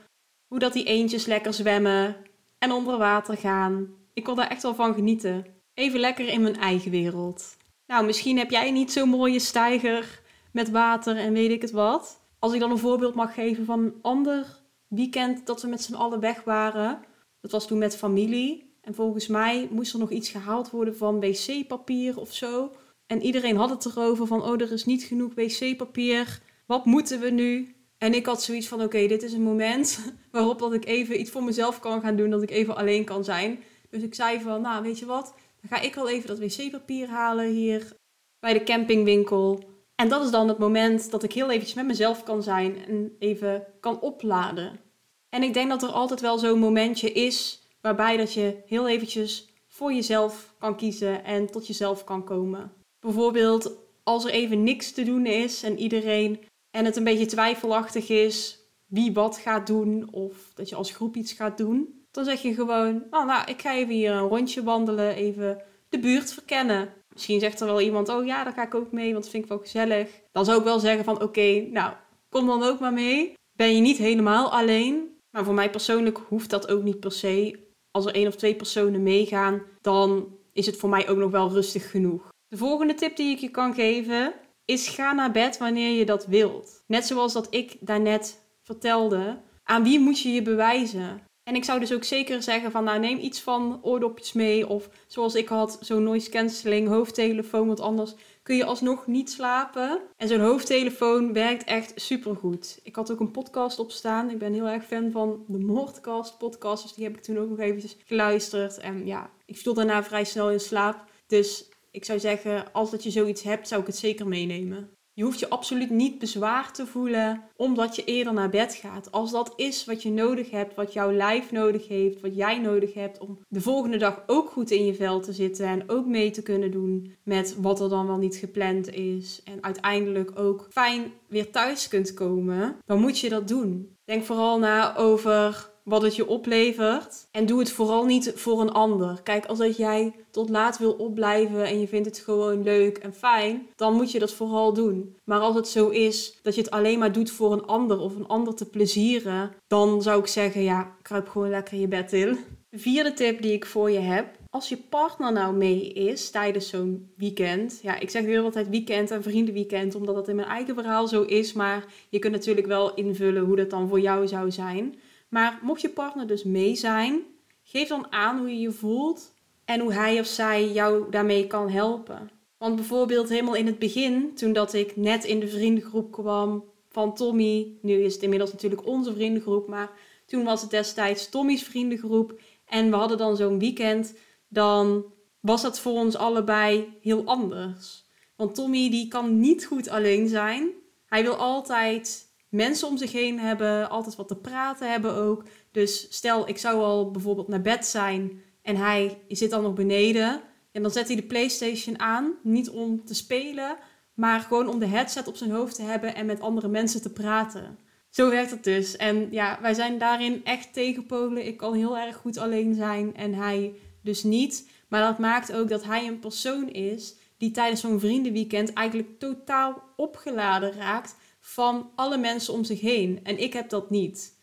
hoe 0.46 0.58
dat 0.58 0.72
die 0.72 0.84
eendjes 0.84 1.26
lekker 1.26 1.54
zwemmen. 1.54 2.16
en 2.58 2.72
onder 2.72 2.98
water 2.98 3.36
gaan. 3.36 3.94
Ik 4.12 4.24
kon 4.24 4.36
daar 4.36 4.50
echt 4.50 4.62
wel 4.62 4.74
van 4.74 4.94
genieten. 4.94 5.55
Even 5.76 6.00
lekker 6.00 6.28
in 6.28 6.42
mijn 6.42 6.56
eigen 6.56 6.90
wereld. 6.90 7.56
Nou, 7.86 8.06
misschien 8.06 8.38
heb 8.38 8.50
jij 8.50 8.70
niet 8.70 8.92
zo'n 8.92 9.08
mooie 9.08 9.38
steiger 9.38 10.20
met 10.52 10.70
water 10.70 11.16
en 11.16 11.32
weet 11.32 11.50
ik 11.50 11.62
het 11.62 11.70
wat. 11.70 12.20
Als 12.38 12.52
ik 12.52 12.60
dan 12.60 12.70
een 12.70 12.78
voorbeeld 12.78 13.14
mag 13.14 13.34
geven 13.34 13.64
van 13.64 13.80
een 13.80 13.94
ander 14.02 14.60
weekend 14.88 15.46
dat 15.46 15.62
we 15.62 15.68
met 15.68 15.82
z'n 15.82 15.94
allen 15.94 16.20
weg 16.20 16.44
waren. 16.44 17.00
Dat 17.40 17.50
was 17.50 17.66
toen 17.66 17.78
met 17.78 17.96
familie. 17.96 18.78
En 18.80 18.94
volgens 18.94 19.26
mij 19.26 19.68
moest 19.70 19.92
er 19.92 19.98
nog 19.98 20.10
iets 20.10 20.28
gehaald 20.28 20.70
worden 20.70 20.96
van 20.96 21.20
wc-papier 21.20 22.20
of 22.20 22.34
zo. 22.34 22.72
En 23.06 23.22
iedereen 23.22 23.56
had 23.56 23.70
het 23.70 23.84
erover 23.84 24.26
van, 24.26 24.42
oh, 24.42 24.60
er 24.60 24.72
is 24.72 24.84
niet 24.84 25.02
genoeg 25.02 25.34
wc-papier. 25.34 26.40
Wat 26.66 26.84
moeten 26.84 27.20
we 27.20 27.30
nu? 27.30 27.74
En 27.98 28.14
ik 28.14 28.26
had 28.26 28.42
zoiets 28.42 28.68
van, 28.68 28.82
oké, 28.82 29.06
dit 29.06 29.22
is 29.22 29.32
een 29.32 29.42
moment 29.42 29.98
waarop 30.32 30.58
dat 30.58 30.72
ik 30.72 30.84
even 30.84 31.20
iets 31.20 31.30
voor 31.30 31.44
mezelf 31.44 31.80
kan 31.80 32.00
gaan 32.00 32.16
doen, 32.16 32.30
dat 32.30 32.42
ik 32.42 32.50
even 32.50 32.76
alleen 32.76 33.04
kan 33.04 33.24
zijn. 33.24 33.62
Dus 33.90 34.02
ik 34.02 34.14
zei 34.14 34.40
van, 34.40 34.60
nou, 34.60 34.82
weet 34.82 34.98
je 34.98 35.06
wat, 35.06 35.34
dan 35.68 35.78
ga 35.78 35.84
ik 35.84 35.94
wel 35.94 36.08
even 36.08 36.26
dat 36.26 36.38
wc-papier 36.38 37.08
halen 37.08 37.46
hier 37.46 37.92
bij 38.38 38.52
de 38.52 38.62
campingwinkel. 38.62 39.60
En 39.94 40.08
dat 40.08 40.24
is 40.24 40.30
dan 40.30 40.48
het 40.48 40.58
moment 40.58 41.10
dat 41.10 41.22
ik 41.22 41.32
heel 41.32 41.50
eventjes 41.50 41.74
met 41.74 41.86
mezelf 41.86 42.22
kan 42.22 42.42
zijn 42.42 42.84
en 42.86 43.16
even 43.18 43.66
kan 43.80 44.00
opladen. 44.00 44.80
En 45.28 45.42
ik 45.42 45.54
denk 45.54 45.68
dat 45.68 45.82
er 45.82 45.88
altijd 45.88 46.20
wel 46.20 46.38
zo'n 46.38 46.58
momentje 46.58 47.12
is 47.12 47.62
waarbij 47.80 48.16
dat 48.16 48.32
je 48.32 48.62
heel 48.66 48.88
eventjes 48.88 49.48
voor 49.68 49.92
jezelf 49.92 50.54
kan 50.58 50.76
kiezen 50.76 51.24
en 51.24 51.46
tot 51.46 51.66
jezelf 51.66 52.04
kan 52.04 52.24
komen. 52.24 52.72
Bijvoorbeeld 53.00 53.72
als 54.02 54.24
er 54.24 54.30
even 54.30 54.62
niks 54.62 54.92
te 54.92 55.02
doen 55.02 55.26
is 55.26 55.62
en 55.62 55.78
iedereen 55.78 56.44
en 56.70 56.84
het 56.84 56.96
een 56.96 57.04
beetje 57.04 57.26
twijfelachtig 57.26 58.08
is 58.08 58.60
wie 58.86 59.12
wat 59.12 59.36
gaat 59.36 59.66
doen 59.66 60.08
of 60.12 60.52
dat 60.54 60.68
je 60.68 60.74
als 60.74 60.90
groep 60.90 61.16
iets 61.16 61.32
gaat 61.32 61.58
doen, 61.58 61.95
dan 62.16 62.24
zeg 62.24 62.42
je 62.42 62.54
gewoon, 62.54 63.04
oh, 63.10 63.26
nou, 63.26 63.50
ik 63.50 63.60
ga 63.60 63.74
even 63.74 63.94
hier 63.94 64.12
een 64.12 64.28
rondje 64.28 64.62
wandelen, 64.62 65.14
even 65.14 65.62
de 65.88 65.98
buurt 65.98 66.32
verkennen. 66.32 66.92
Misschien 67.12 67.40
zegt 67.40 67.60
er 67.60 67.66
wel 67.66 67.80
iemand, 67.80 68.08
oh 68.08 68.26
ja, 68.26 68.44
daar 68.44 68.52
ga 68.52 68.62
ik 68.62 68.74
ook 68.74 68.92
mee, 68.92 69.12
want 69.12 69.28
vind 69.28 69.42
ik 69.42 69.48
wel 69.48 69.58
gezellig. 69.58 70.08
Dan 70.32 70.44
zou 70.44 70.58
ik 70.58 70.64
wel 70.64 70.78
zeggen 70.78 71.04
van, 71.04 71.22
oké, 71.22 71.66
nou, 71.70 71.92
kom 72.28 72.46
dan 72.46 72.62
ook 72.62 72.80
maar 72.80 72.92
mee. 72.92 73.32
Ben 73.52 73.74
je 73.74 73.80
niet 73.80 73.96
helemaal 73.96 74.52
alleen. 74.52 75.14
Maar 75.30 75.44
voor 75.44 75.54
mij 75.54 75.70
persoonlijk 75.70 76.18
hoeft 76.28 76.50
dat 76.50 76.68
ook 76.68 76.82
niet 76.82 77.00
per 77.00 77.12
se. 77.12 77.58
Als 77.90 78.06
er 78.06 78.14
één 78.14 78.26
of 78.26 78.36
twee 78.36 78.54
personen 78.54 79.02
meegaan, 79.02 79.62
dan 79.80 80.36
is 80.52 80.66
het 80.66 80.76
voor 80.76 80.88
mij 80.88 81.08
ook 81.08 81.16
nog 81.16 81.30
wel 81.30 81.50
rustig 81.50 81.90
genoeg. 81.90 82.28
De 82.48 82.56
volgende 82.56 82.94
tip 82.94 83.16
die 83.16 83.30
ik 83.30 83.38
je 83.38 83.50
kan 83.50 83.74
geven 83.74 84.34
is 84.64 84.88
ga 84.88 85.12
naar 85.12 85.32
bed 85.32 85.58
wanneer 85.58 85.98
je 85.98 86.04
dat 86.04 86.26
wilt. 86.26 86.82
Net 86.86 87.06
zoals 87.06 87.32
dat 87.32 87.46
ik 87.50 87.76
daarnet 87.80 88.42
vertelde. 88.62 89.40
Aan 89.64 89.82
wie 89.82 90.00
moet 90.00 90.20
je 90.20 90.32
je 90.32 90.42
bewijzen? 90.42 91.25
En 91.46 91.54
ik 91.54 91.64
zou 91.64 91.80
dus 91.80 91.92
ook 91.92 92.04
zeker 92.04 92.42
zeggen 92.42 92.70
van 92.70 92.84
nou 92.84 92.98
neem 92.98 93.18
iets 93.18 93.40
van 93.40 93.78
oordopjes 93.82 94.32
mee. 94.32 94.68
Of 94.68 94.88
zoals 95.06 95.34
ik 95.34 95.48
had, 95.48 95.78
zo'n 95.80 96.02
noise 96.02 96.30
cancelling, 96.30 96.88
hoofdtelefoon. 96.88 97.66
Want 97.66 97.80
anders 97.80 98.14
kun 98.42 98.56
je 98.56 98.64
alsnog 98.64 99.06
niet 99.06 99.30
slapen. 99.30 100.00
En 100.16 100.28
zo'n 100.28 100.40
hoofdtelefoon 100.40 101.32
werkt 101.32 101.64
echt 101.64 101.92
supergoed. 101.94 102.80
Ik 102.82 102.96
had 102.96 103.12
ook 103.12 103.20
een 103.20 103.30
podcast 103.30 103.78
op 103.78 103.90
staan. 103.90 104.30
Ik 104.30 104.38
ben 104.38 104.52
heel 104.52 104.68
erg 104.68 104.84
fan 104.84 105.10
van 105.10 105.44
de 105.46 105.58
Moordcast 105.58 106.38
podcast. 106.38 106.82
Dus 106.82 106.92
die 106.92 107.04
heb 107.04 107.16
ik 107.16 107.22
toen 107.22 107.38
ook 107.38 107.48
nog 107.48 107.58
eventjes 107.58 107.96
geluisterd. 108.04 108.78
En 108.78 109.06
ja, 109.06 109.30
ik 109.44 109.56
viel 109.56 109.74
daarna 109.74 110.04
vrij 110.04 110.24
snel 110.24 110.50
in 110.50 110.60
slaap. 110.60 111.04
Dus 111.26 111.68
ik 111.90 112.04
zou 112.04 112.18
zeggen, 112.18 112.72
als 112.72 112.90
dat 112.90 113.02
je 113.02 113.10
zoiets 113.10 113.42
hebt, 113.42 113.68
zou 113.68 113.80
ik 113.80 113.86
het 113.86 113.96
zeker 113.96 114.28
meenemen. 114.28 114.95
Je 115.16 115.22
hoeft 115.22 115.38
je 115.38 115.48
absoluut 115.48 115.90
niet 115.90 116.18
bezwaar 116.18 116.72
te 116.72 116.86
voelen 116.86 117.42
omdat 117.56 117.96
je 117.96 118.04
eerder 118.04 118.32
naar 118.32 118.50
bed 118.50 118.74
gaat. 118.74 119.12
Als 119.12 119.30
dat 119.30 119.52
is 119.56 119.84
wat 119.84 120.02
je 120.02 120.10
nodig 120.10 120.50
hebt, 120.50 120.74
wat 120.74 120.92
jouw 120.92 121.12
lijf 121.12 121.52
nodig 121.52 121.88
heeft, 121.88 122.20
wat 122.20 122.36
jij 122.36 122.58
nodig 122.58 122.94
hebt 122.94 123.18
om 123.18 123.38
de 123.48 123.60
volgende 123.60 123.96
dag 123.96 124.22
ook 124.26 124.50
goed 124.50 124.70
in 124.70 124.86
je 124.86 124.94
vel 124.94 125.20
te 125.20 125.32
zitten 125.32 125.66
en 125.66 125.88
ook 125.90 126.06
mee 126.06 126.30
te 126.30 126.42
kunnen 126.42 126.70
doen 126.70 127.14
met 127.22 127.56
wat 127.58 127.80
er 127.80 127.88
dan 127.88 128.06
wel 128.06 128.16
niet 128.16 128.36
gepland 128.36 128.94
is. 128.94 129.40
En 129.44 129.62
uiteindelijk 129.62 130.38
ook 130.38 130.66
fijn 130.70 131.12
weer 131.28 131.50
thuis 131.50 131.88
kunt 131.88 132.14
komen, 132.14 132.76
dan 132.84 133.00
moet 133.00 133.18
je 133.18 133.28
dat 133.28 133.48
doen. 133.48 133.96
Denk 134.04 134.24
vooral 134.24 134.58
na 134.58 134.96
over 134.96 135.70
wat 135.88 136.02
het 136.02 136.16
je 136.16 136.28
oplevert. 136.28 137.26
En 137.30 137.46
doe 137.46 137.58
het 137.58 137.72
vooral 137.72 138.04
niet 138.04 138.32
voor 138.34 138.60
een 138.60 138.72
ander. 138.72 139.20
Kijk, 139.22 139.46
als 139.46 139.58
dat 139.58 139.76
jij 139.76 140.12
tot 140.30 140.48
laat 140.48 140.78
wil 140.78 140.92
opblijven 140.92 141.64
en 141.64 141.80
je 141.80 141.88
vindt 141.88 142.06
het 142.06 142.18
gewoon 142.18 142.62
leuk 142.62 142.98
en 142.98 143.14
fijn, 143.14 143.66
dan 143.76 143.94
moet 143.94 144.10
je 144.12 144.18
dat 144.18 144.32
vooral 144.32 144.72
doen. 144.72 145.16
Maar 145.24 145.40
als 145.40 145.54
het 145.54 145.68
zo 145.68 145.88
is 145.88 146.38
dat 146.42 146.54
je 146.54 146.60
het 146.60 146.70
alleen 146.70 146.98
maar 146.98 147.12
doet 147.12 147.30
voor 147.30 147.52
een 147.52 147.66
ander 147.66 147.98
of 147.98 148.16
een 148.16 148.26
ander 148.26 148.54
te 148.54 148.68
plezieren, 148.68 149.52
dan 149.66 150.02
zou 150.02 150.20
ik 150.20 150.26
zeggen, 150.26 150.62
ja, 150.62 150.94
kruip 151.02 151.28
gewoon 151.28 151.50
lekker 151.50 151.78
je 151.78 151.88
bed 151.88 152.12
in. 152.12 152.38
De 152.68 152.78
vierde 152.78 153.12
tip 153.12 153.42
die 153.42 153.52
ik 153.52 153.66
voor 153.66 153.90
je 153.90 153.98
heb. 153.98 154.38
Als 154.50 154.68
je 154.68 154.76
partner 154.76 155.32
nou 155.32 155.56
mee 155.56 155.92
is 155.92 156.30
tijdens 156.30 156.68
zo'n 156.68 157.10
weekend. 157.16 157.78
Ja, 157.82 157.98
ik 157.98 158.10
zeg 158.10 158.24
weer 158.24 158.40
altijd 158.40 158.68
weekend 158.68 159.10
en 159.10 159.22
vriendenweekend, 159.22 159.94
omdat 159.94 160.14
dat 160.14 160.28
in 160.28 160.36
mijn 160.36 160.48
eigen 160.48 160.74
verhaal 160.74 161.08
zo 161.08 161.22
is. 161.22 161.52
Maar 161.52 161.84
je 162.08 162.18
kunt 162.18 162.32
natuurlijk 162.32 162.66
wel 162.66 162.94
invullen 162.94 163.44
hoe 163.44 163.56
dat 163.56 163.70
dan 163.70 163.88
voor 163.88 164.00
jou 164.00 164.26
zou 164.26 164.50
zijn. 164.50 164.94
Maar 165.28 165.58
mocht 165.62 165.80
je 165.80 165.88
partner 165.88 166.26
dus 166.26 166.44
mee 166.44 166.74
zijn, 166.74 167.22
geef 167.62 167.88
dan 167.88 168.12
aan 168.12 168.38
hoe 168.38 168.48
je 168.48 168.60
je 168.60 168.72
voelt 168.72 169.34
en 169.64 169.80
hoe 169.80 169.92
hij 169.92 170.20
of 170.20 170.26
zij 170.26 170.72
jou 170.72 171.10
daarmee 171.10 171.46
kan 171.46 171.70
helpen. 171.70 172.30
Want 172.58 172.76
bijvoorbeeld 172.76 173.28
helemaal 173.28 173.54
in 173.54 173.66
het 173.66 173.78
begin, 173.78 174.34
toen 174.34 174.52
dat 174.52 174.72
ik 174.72 174.96
net 174.96 175.24
in 175.24 175.40
de 175.40 175.48
vriendengroep 175.48 176.12
kwam 176.12 176.64
van 176.88 177.14
Tommy, 177.14 177.78
nu 177.82 177.92
is 177.92 178.14
het 178.14 178.22
inmiddels 178.22 178.52
natuurlijk 178.52 178.86
onze 178.86 179.14
vriendengroep, 179.14 179.68
maar 179.68 179.90
toen 180.26 180.44
was 180.44 180.60
het 180.60 180.70
destijds 180.70 181.28
Tommy's 181.28 181.62
vriendengroep 181.62 182.40
en 182.66 182.90
we 182.90 182.96
hadden 182.96 183.18
dan 183.18 183.36
zo'n 183.36 183.58
weekend, 183.58 184.14
dan 184.48 185.04
was 185.40 185.62
dat 185.62 185.80
voor 185.80 185.92
ons 185.92 186.16
allebei 186.16 186.96
heel 187.00 187.24
anders. 187.24 188.04
Want 188.36 188.54
Tommy 188.54 188.90
die 188.90 189.08
kan 189.08 189.40
niet 189.40 189.64
goed 189.64 189.88
alleen 189.88 190.28
zijn. 190.28 190.70
Hij 191.06 191.22
wil 191.22 191.34
altijd 191.34 192.25
mensen 192.48 192.88
om 192.88 192.96
zich 192.96 193.12
heen 193.12 193.38
hebben, 193.38 193.90
altijd 193.90 194.16
wat 194.16 194.28
te 194.28 194.36
praten 194.36 194.90
hebben 194.90 195.14
ook. 195.14 195.44
Dus 195.70 196.06
stel, 196.10 196.48
ik 196.48 196.58
zou 196.58 196.82
al 196.82 197.10
bijvoorbeeld 197.10 197.48
naar 197.48 197.62
bed 197.62 197.86
zijn 197.86 198.42
en 198.62 198.76
hij 198.76 199.18
zit 199.28 199.50
dan 199.50 199.62
nog 199.62 199.74
beneden. 199.74 200.40
En 200.72 200.82
dan 200.82 200.90
zet 200.90 201.06
hij 201.06 201.16
de 201.16 201.22
PlayStation 201.22 202.00
aan, 202.00 202.34
niet 202.42 202.70
om 202.70 203.04
te 203.04 203.14
spelen, 203.14 203.76
maar 204.14 204.40
gewoon 204.40 204.68
om 204.68 204.78
de 204.78 204.86
headset 204.86 205.26
op 205.26 205.36
zijn 205.36 205.50
hoofd 205.50 205.74
te 205.74 205.82
hebben 205.82 206.14
en 206.14 206.26
met 206.26 206.40
andere 206.40 206.68
mensen 206.68 207.02
te 207.02 207.12
praten. 207.12 207.78
Zo 208.10 208.30
werkt 208.30 208.50
het 208.50 208.64
dus. 208.64 208.96
En 208.96 209.28
ja, 209.30 209.58
wij 209.60 209.74
zijn 209.74 209.98
daarin 209.98 210.44
echt 210.44 210.72
tegenpolen. 210.72 211.46
Ik 211.46 211.56
kan 211.56 211.74
heel 211.74 211.98
erg 211.98 212.16
goed 212.16 212.38
alleen 212.38 212.74
zijn 212.74 213.14
en 213.14 213.34
hij 213.34 213.74
dus 214.02 214.22
niet. 214.22 214.70
Maar 214.88 215.02
dat 215.02 215.18
maakt 215.18 215.52
ook 215.52 215.68
dat 215.68 215.84
hij 215.84 216.06
een 216.06 216.18
persoon 216.18 216.68
is 216.68 217.16
die 217.38 217.50
tijdens 217.50 217.80
zo'n 217.80 218.00
vriendenweekend 218.00 218.72
eigenlijk 218.72 219.18
totaal 219.18 219.82
opgeladen 219.96 220.72
raakt 220.72 221.16
van 221.48 221.90
alle 221.94 222.18
mensen 222.18 222.52
om 222.52 222.64
zich 222.64 222.80
heen. 222.80 223.20
En 223.22 223.38
ik 223.38 223.52
heb 223.52 223.68
dat 223.68 223.90
niet. 223.90 224.34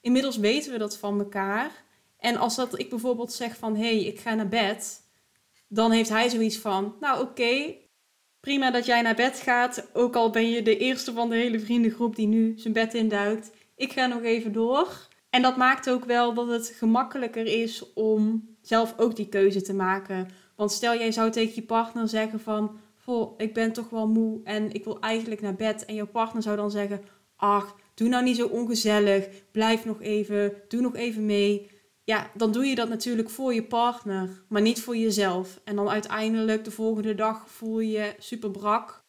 Inmiddels 0.00 0.36
weten 0.36 0.72
we 0.72 0.78
dat 0.78 0.96
van 0.96 1.18
elkaar. 1.18 1.84
En 2.18 2.36
als 2.36 2.56
dat 2.56 2.78
ik 2.78 2.90
bijvoorbeeld 2.90 3.32
zeg 3.32 3.56
van 3.56 3.76
hé, 3.76 3.82
hey, 3.82 4.04
ik 4.04 4.20
ga 4.20 4.34
naar 4.34 4.48
bed, 4.48 5.00
dan 5.68 5.90
heeft 5.90 6.08
hij 6.08 6.28
zoiets 6.28 6.56
van: 6.56 6.94
Nou, 7.00 7.20
oké, 7.20 7.74
prima 8.40 8.70
dat 8.70 8.86
jij 8.86 9.02
naar 9.02 9.14
bed 9.14 9.38
gaat. 9.38 9.88
Ook 9.92 10.16
al 10.16 10.30
ben 10.30 10.50
je 10.50 10.62
de 10.62 10.76
eerste 10.76 11.12
van 11.12 11.28
de 11.28 11.36
hele 11.36 11.60
vriendengroep 11.60 12.16
die 12.16 12.26
nu 12.26 12.58
zijn 12.58 12.72
bed 12.72 12.94
induikt. 12.94 13.50
Ik 13.76 13.92
ga 13.92 14.06
nog 14.06 14.22
even 14.22 14.52
door. 14.52 15.08
En 15.30 15.42
dat 15.42 15.56
maakt 15.56 15.90
ook 15.90 16.04
wel 16.04 16.34
dat 16.34 16.48
het 16.48 16.72
gemakkelijker 16.76 17.46
is 17.46 17.92
om 17.94 18.48
zelf 18.60 18.94
ook 18.96 19.16
die 19.16 19.28
keuze 19.28 19.62
te 19.62 19.74
maken. 19.74 20.28
Want 20.56 20.72
stel 20.72 20.94
jij 20.94 21.12
zou 21.12 21.30
tegen 21.30 21.54
je 21.54 21.62
partner 21.62 22.08
zeggen 22.08 22.40
van 22.40 22.80
ik 23.36 23.54
ben 23.54 23.72
toch 23.72 23.90
wel 23.90 24.08
moe 24.08 24.40
en 24.44 24.72
ik 24.72 24.84
wil 24.84 25.00
eigenlijk 25.00 25.40
naar 25.40 25.54
bed. 25.54 25.84
En 25.84 25.94
jouw 25.94 26.06
partner 26.06 26.42
zou 26.42 26.56
dan 26.56 26.70
zeggen, 26.70 27.02
ach, 27.36 27.76
doe 27.94 28.08
nou 28.08 28.24
niet 28.24 28.36
zo 28.36 28.46
ongezellig, 28.46 29.28
blijf 29.50 29.84
nog 29.84 30.00
even, 30.00 30.52
doe 30.68 30.80
nog 30.80 30.94
even 30.94 31.26
mee. 31.26 31.70
Ja, 32.04 32.30
dan 32.34 32.52
doe 32.52 32.64
je 32.64 32.74
dat 32.74 32.88
natuurlijk 32.88 33.30
voor 33.30 33.54
je 33.54 33.64
partner, 33.64 34.42
maar 34.48 34.62
niet 34.62 34.80
voor 34.80 34.96
jezelf. 34.96 35.60
En 35.64 35.76
dan 35.76 35.88
uiteindelijk 35.88 36.64
de 36.64 36.70
volgende 36.70 37.14
dag 37.14 37.50
voel 37.50 37.80
je 37.80 37.90
je 37.90 38.14
super 38.18 38.50
brak. 38.50 39.04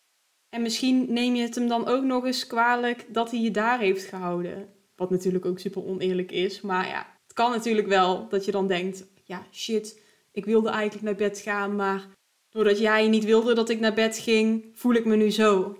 En 0.49 0.61
misschien 0.61 1.13
neem 1.13 1.35
je 1.35 1.41
het 1.41 1.55
hem 1.55 1.67
dan 1.67 1.87
ook 1.87 2.03
nog 2.03 2.25
eens 2.25 2.47
kwalijk 2.47 3.05
dat 3.13 3.31
hij 3.31 3.39
je 3.39 3.51
daar 3.51 3.79
heeft 3.79 4.05
gehouden. 4.05 4.69
Wat 4.95 5.09
natuurlijk 5.09 5.45
ook 5.45 5.59
super 5.59 5.85
oneerlijk 5.85 6.31
is. 6.31 6.61
Maar 6.61 6.87
ja, 6.87 7.07
het 7.23 7.33
kan 7.33 7.51
natuurlijk 7.51 7.87
wel 7.87 8.27
dat 8.29 8.45
je 8.45 8.51
dan 8.51 8.67
denkt: 8.67 9.05
ja, 9.23 9.45
shit, 9.51 10.01
ik 10.31 10.45
wilde 10.45 10.69
eigenlijk 10.69 11.03
naar 11.05 11.29
bed 11.29 11.39
gaan, 11.39 11.75
maar 11.75 12.07
doordat 12.49 12.79
jij 12.79 13.07
niet 13.07 13.25
wilde 13.25 13.53
dat 13.53 13.69
ik 13.69 13.79
naar 13.79 13.93
bed 13.93 14.17
ging, 14.17 14.71
voel 14.73 14.93
ik 14.93 15.05
me 15.05 15.15
nu 15.15 15.31
zo. 15.31 15.77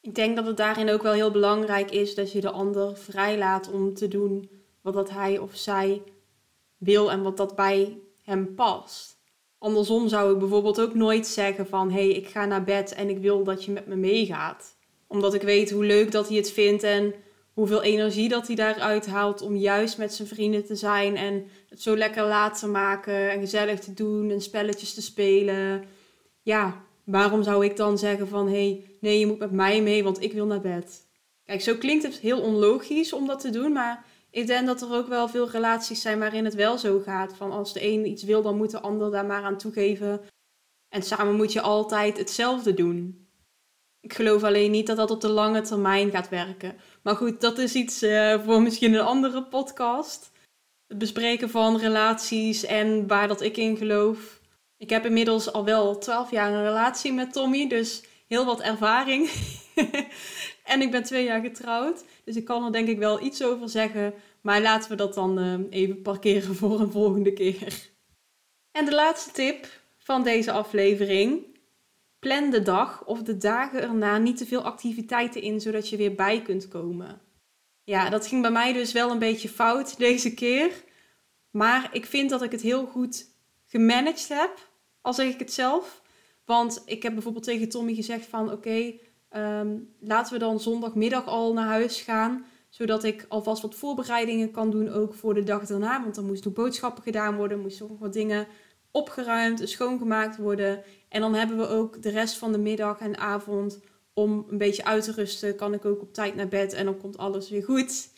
Ik 0.00 0.14
denk 0.14 0.36
dat 0.36 0.46
het 0.46 0.56
daarin 0.56 0.90
ook 0.90 1.02
wel 1.02 1.12
heel 1.12 1.30
belangrijk 1.30 1.90
is 1.90 2.14
dat 2.14 2.32
je 2.32 2.40
de 2.40 2.50
ander 2.50 2.96
vrijlaat 2.96 3.70
om 3.70 3.94
te 3.94 4.08
doen 4.08 4.50
wat 4.80 4.94
dat 4.94 5.10
hij 5.10 5.38
of 5.38 5.54
zij 5.54 6.02
wil 6.76 7.10
en 7.10 7.22
wat 7.22 7.36
dat 7.36 7.56
bij 7.56 7.98
hem 8.22 8.54
past. 8.54 9.16
Andersom 9.58 10.08
zou 10.08 10.32
ik 10.32 10.38
bijvoorbeeld 10.38 10.80
ook 10.80 10.94
nooit 10.94 11.26
zeggen 11.26 11.66
van 11.66 11.90
hé, 11.90 12.06
hey, 12.06 12.08
ik 12.08 12.26
ga 12.26 12.44
naar 12.44 12.64
bed 12.64 12.94
en 12.94 13.08
ik 13.08 13.18
wil 13.18 13.44
dat 13.44 13.64
je 13.64 13.72
met 13.72 13.86
me 13.86 13.96
meegaat. 13.96 14.76
Omdat 15.06 15.34
ik 15.34 15.42
weet 15.42 15.70
hoe 15.70 15.84
leuk 15.84 16.10
dat 16.10 16.28
hij 16.28 16.36
het 16.36 16.50
vindt 16.50 16.82
en 16.82 17.14
hoeveel 17.54 17.82
energie 17.82 18.28
dat 18.28 18.46
hij 18.46 18.56
daaruit 18.56 19.06
haalt 19.06 19.42
om 19.42 19.56
juist 19.56 19.98
met 19.98 20.14
zijn 20.14 20.28
vrienden 20.28 20.64
te 20.64 20.76
zijn 20.76 21.16
en 21.16 21.46
het 21.68 21.82
zo 21.82 21.96
lekker 21.96 22.24
laat 22.24 22.58
te 22.58 22.66
maken 22.66 23.30
en 23.30 23.40
gezellig 23.40 23.80
te 23.80 23.94
doen 23.94 24.30
en 24.30 24.40
spelletjes 24.40 24.94
te 24.94 25.02
spelen. 25.02 25.84
Ja, 26.42 26.82
waarom 27.04 27.42
zou 27.42 27.64
ik 27.64 27.76
dan 27.76 27.98
zeggen 27.98 28.28
van 28.28 28.46
hé, 28.46 28.52
hey, 28.52 28.84
nee, 29.00 29.18
je 29.18 29.26
moet 29.26 29.38
met 29.38 29.50
mij 29.50 29.82
mee, 29.82 30.04
want 30.04 30.22
ik 30.22 30.32
wil 30.32 30.46
naar 30.46 30.60
bed. 30.60 31.06
Kijk, 31.44 31.60
zo 31.60 31.74
klinkt 31.74 32.04
het 32.04 32.18
heel 32.18 32.40
onlogisch 32.40 33.12
om 33.12 33.26
dat 33.26 33.40
te 33.40 33.50
doen, 33.50 33.72
maar 33.72 34.04
ik 34.30 34.46
denk 34.46 34.66
dat 34.66 34.82
er 34.82 34.92
ook 34.92 35.08
wel 35.08 35.28
veel 35.28 35.50
relaties 35.50 36.00
zijn 36.00 36.18
waarin 36.18 36.44
het 36.44 36.54
wel 36.54 36.78
zo 36.78 37.00
gaat. 37.00 37.34
Van 37.34 37.52
als 37.52 37.72
de 37.72 37.86
een 37.86 38.06
iets 38.06 38.22
wil, 38.22 38.42
dan 38.42 38.56
moet 38.56 38.70
de 38.70 38.80
ander 38.80 39.10
daar 39.10 39.26
maar 39.26 39.42
aan 39.42 39.58
toegeven. 39.58 40.20
En 40.88 41.02
samen 41.02 41.34
moet 41.36 41.52
je 41.52 41.60
altijd 41.60 42.18
hetzelfde 42.18 42.74
doen. 42.74 43.23
Ik 44.04 44.14
geloof 44.14 44.42
alleen 44.42 44.70
niet 44.70 44.86
dat 44.86 44.96
dat 44.96 45.10
op 45.10 45.20
de 45.20 45.28
lange 45.28 45.60
termijn 45.60 46.10
gaat 46.10 46.28
werken. 46.28 46.76
Maar 47.02 47.16
goed, 47.16 47.40
dat 47.40 47.58
is 47.58 47.74
iets 47.74 48.02
uh, 48.02 48.44
voor 48.44 48.62
misschien 48.62 48.94
een 48.94 49.00
andere 49.00 49.44
podcast. 49.44 50.30
Het 50.86 50.98
bespreken 50.98 51.50
van 51.50 51.78
relaties 51.78 52.64
en 52.64 53.06
waar 53.06 53.28
dat 53.28 53.40
ik 53.40 53.56
in 53.56 53.76
geloof. 53.76 54.40
Ik 54.76 54.90
heb 54.90 55.04
inmiddels 55.06 55.52
al 55.52 55.64
wel 55.64 55.98
12 55.98 56.30
jaar 56.30 56.52
een 56.52 56.64
relatie 56.64 57.12
met 57.12 57.32
Tommy, 57.32 57.68
dus 57.68 58.02
heel 58.26 58.44
wat 58.44 58.60
ervaring. 58.60 59.30
en 60.72 60.80
ik 60.80 60.90
ben 60.90 61.02
twee 61.02 61.24
jaar 61.24 61.40
getrouwd, 61.40 62.04
dus 62.24 62.36
ik 62.36 62.44
kan 62.44 62.64
er 62.64 62.72
denk 62.72 62.88
ik 62.88 62.98
wel 62.98 63.20
iets 63.20 63.42
over 63.42 63.68
zeggen. 63.68 64.14
Maar 64.40 64.60
laten 64.60 64.90
we 64.90 64.96
dat 64.96 65.14
dan 65.14 65.38
uh, 65.38 65.54
even 65.70 66.02
parkeren 66.02 66.54
voor 66.54 66.80
een 66.80 66.90
volgende 66.90 67.32
keer. 67.32 67.90
En 68.70 68.84
de 68.84 68.94
laatste 68.94 69.30
tip 69.30 69.66
van 69.98 70.22
deze 70.22 70.52
aflevering. 70.52 71.53
Plan 72.24 72.50
de 72.50 72.62
dag 72.62 73.04
of 73.04 73.22
de 73.22 73.36
dagen 73.36 73.82
erna 73.82 74.18
niet 74.18 74.36
te 74.36 74.46
veel 74.46 74.62
activiteiten 74.62 75.42
in, 75.42 75.60
zodat 75.60 75.88
je 75.88 75.96
weer 75.96 76.14
bij 76.14 76.42
kunt 76.42 76.68
komen. 76.68 77.20
Ja, 77.82 78.10
dat 78.10 78.26
ging 78.26 78.42
bij 78.42 78.50
mij 78.50 78.72
dus 78.72 78.92
wel 78.92 79.10
een 79.10 79.18
beetje 79.18 79.48
fout 79.48 79.98
deze 79.98 80.34
keer. 80.34 80.84
Maar 81.50 81.88
ik 81.92 82.06
vind 82.06 82.30
dat 82.30 82.42
ik 82.42 82.50
het 82.50 82.60
heel 82.60 82.86
goed 82.86 83.26
gemanaged 83.66 84.28
heb, 84.28 84.68
al 85.00 85.14
zeg 85.14 85.32
ik 85.32 85.38
het 85.38 85.52
zelf. 85.52 86.02
Want 86.44 86.82
ik 86.86 87.02
heb 87.02 87.12
bijvoorbeeld 87.12 87.44
tegen 87.44 87.68
Tommy 87.68 87.94
gezegd 87.94 88.26
van 88.26 88.52
oké, 88.52 88.92
ehm, 89.28 89.78
laten 90.00 90.32
we 90.32 90.38
dan 90.38 90.60
zondagmiddag 90.60 91.26
al 91.26 91.52
naar 91.52 91.66
huis 91.66 92.00
gaan. 92.00 92.44
Zodat 92.68 93.04
ik 93.04 93.26
alvast 93.28 93.62
wat 93.62 93.74
voorbereidingen 93.74 94.50
kan 94.50 94.70
doen 94.70 94.88
ook 94.88 95.14
voor 95.14 95.34
de 95.34 95.42
dag 95.42 95.66
daarna. 95.66 96.02
Want 96.02 96.14
dan 96.14 96.26
moesten 96.26 96.52
boodschappen 96.52 97.02
gedaan 97.02 97.36
worden, 97.36 97.60
moesten 97.60 97.86
nog 97.88 97.98
wat 97.98 98.12
dingen 98.12 98.46
opgeruimd, 98.90 99.68
schoongemaakt 99.68 100.36
worden. 100.36 100.82
En 101.14 101.20
dan 101.20 101.34
hebben 101.34 101.58
we 101.58 101.68
ook 101.68 102.02
de 102.02 102.10
rest 102.10 102.36
van 102.36 102.52
de 102.52 102.58
middag 102.58 102.98
en 102.98 103.18
avond 103.18 103.80
om 104.12 104.46
een 104.48 104.58
beetje 104.58 104.84
uit 104.84 105.04
te 105.04 105.12
rusten. 105.12 105.56
Kan 105.56 105.74
ik 105.74 105.84
ook 105.84 106.00
op 106.00 106.14
tijd 106.14 106.34
naar 106.34 106.48
bed 106.48 106.72
en 106.72 106.84
dan 106.84 106.96
komt 106.96 107.18
alles 107.18 107.50
weer 107.50 107.64
goed. 107.64 108.08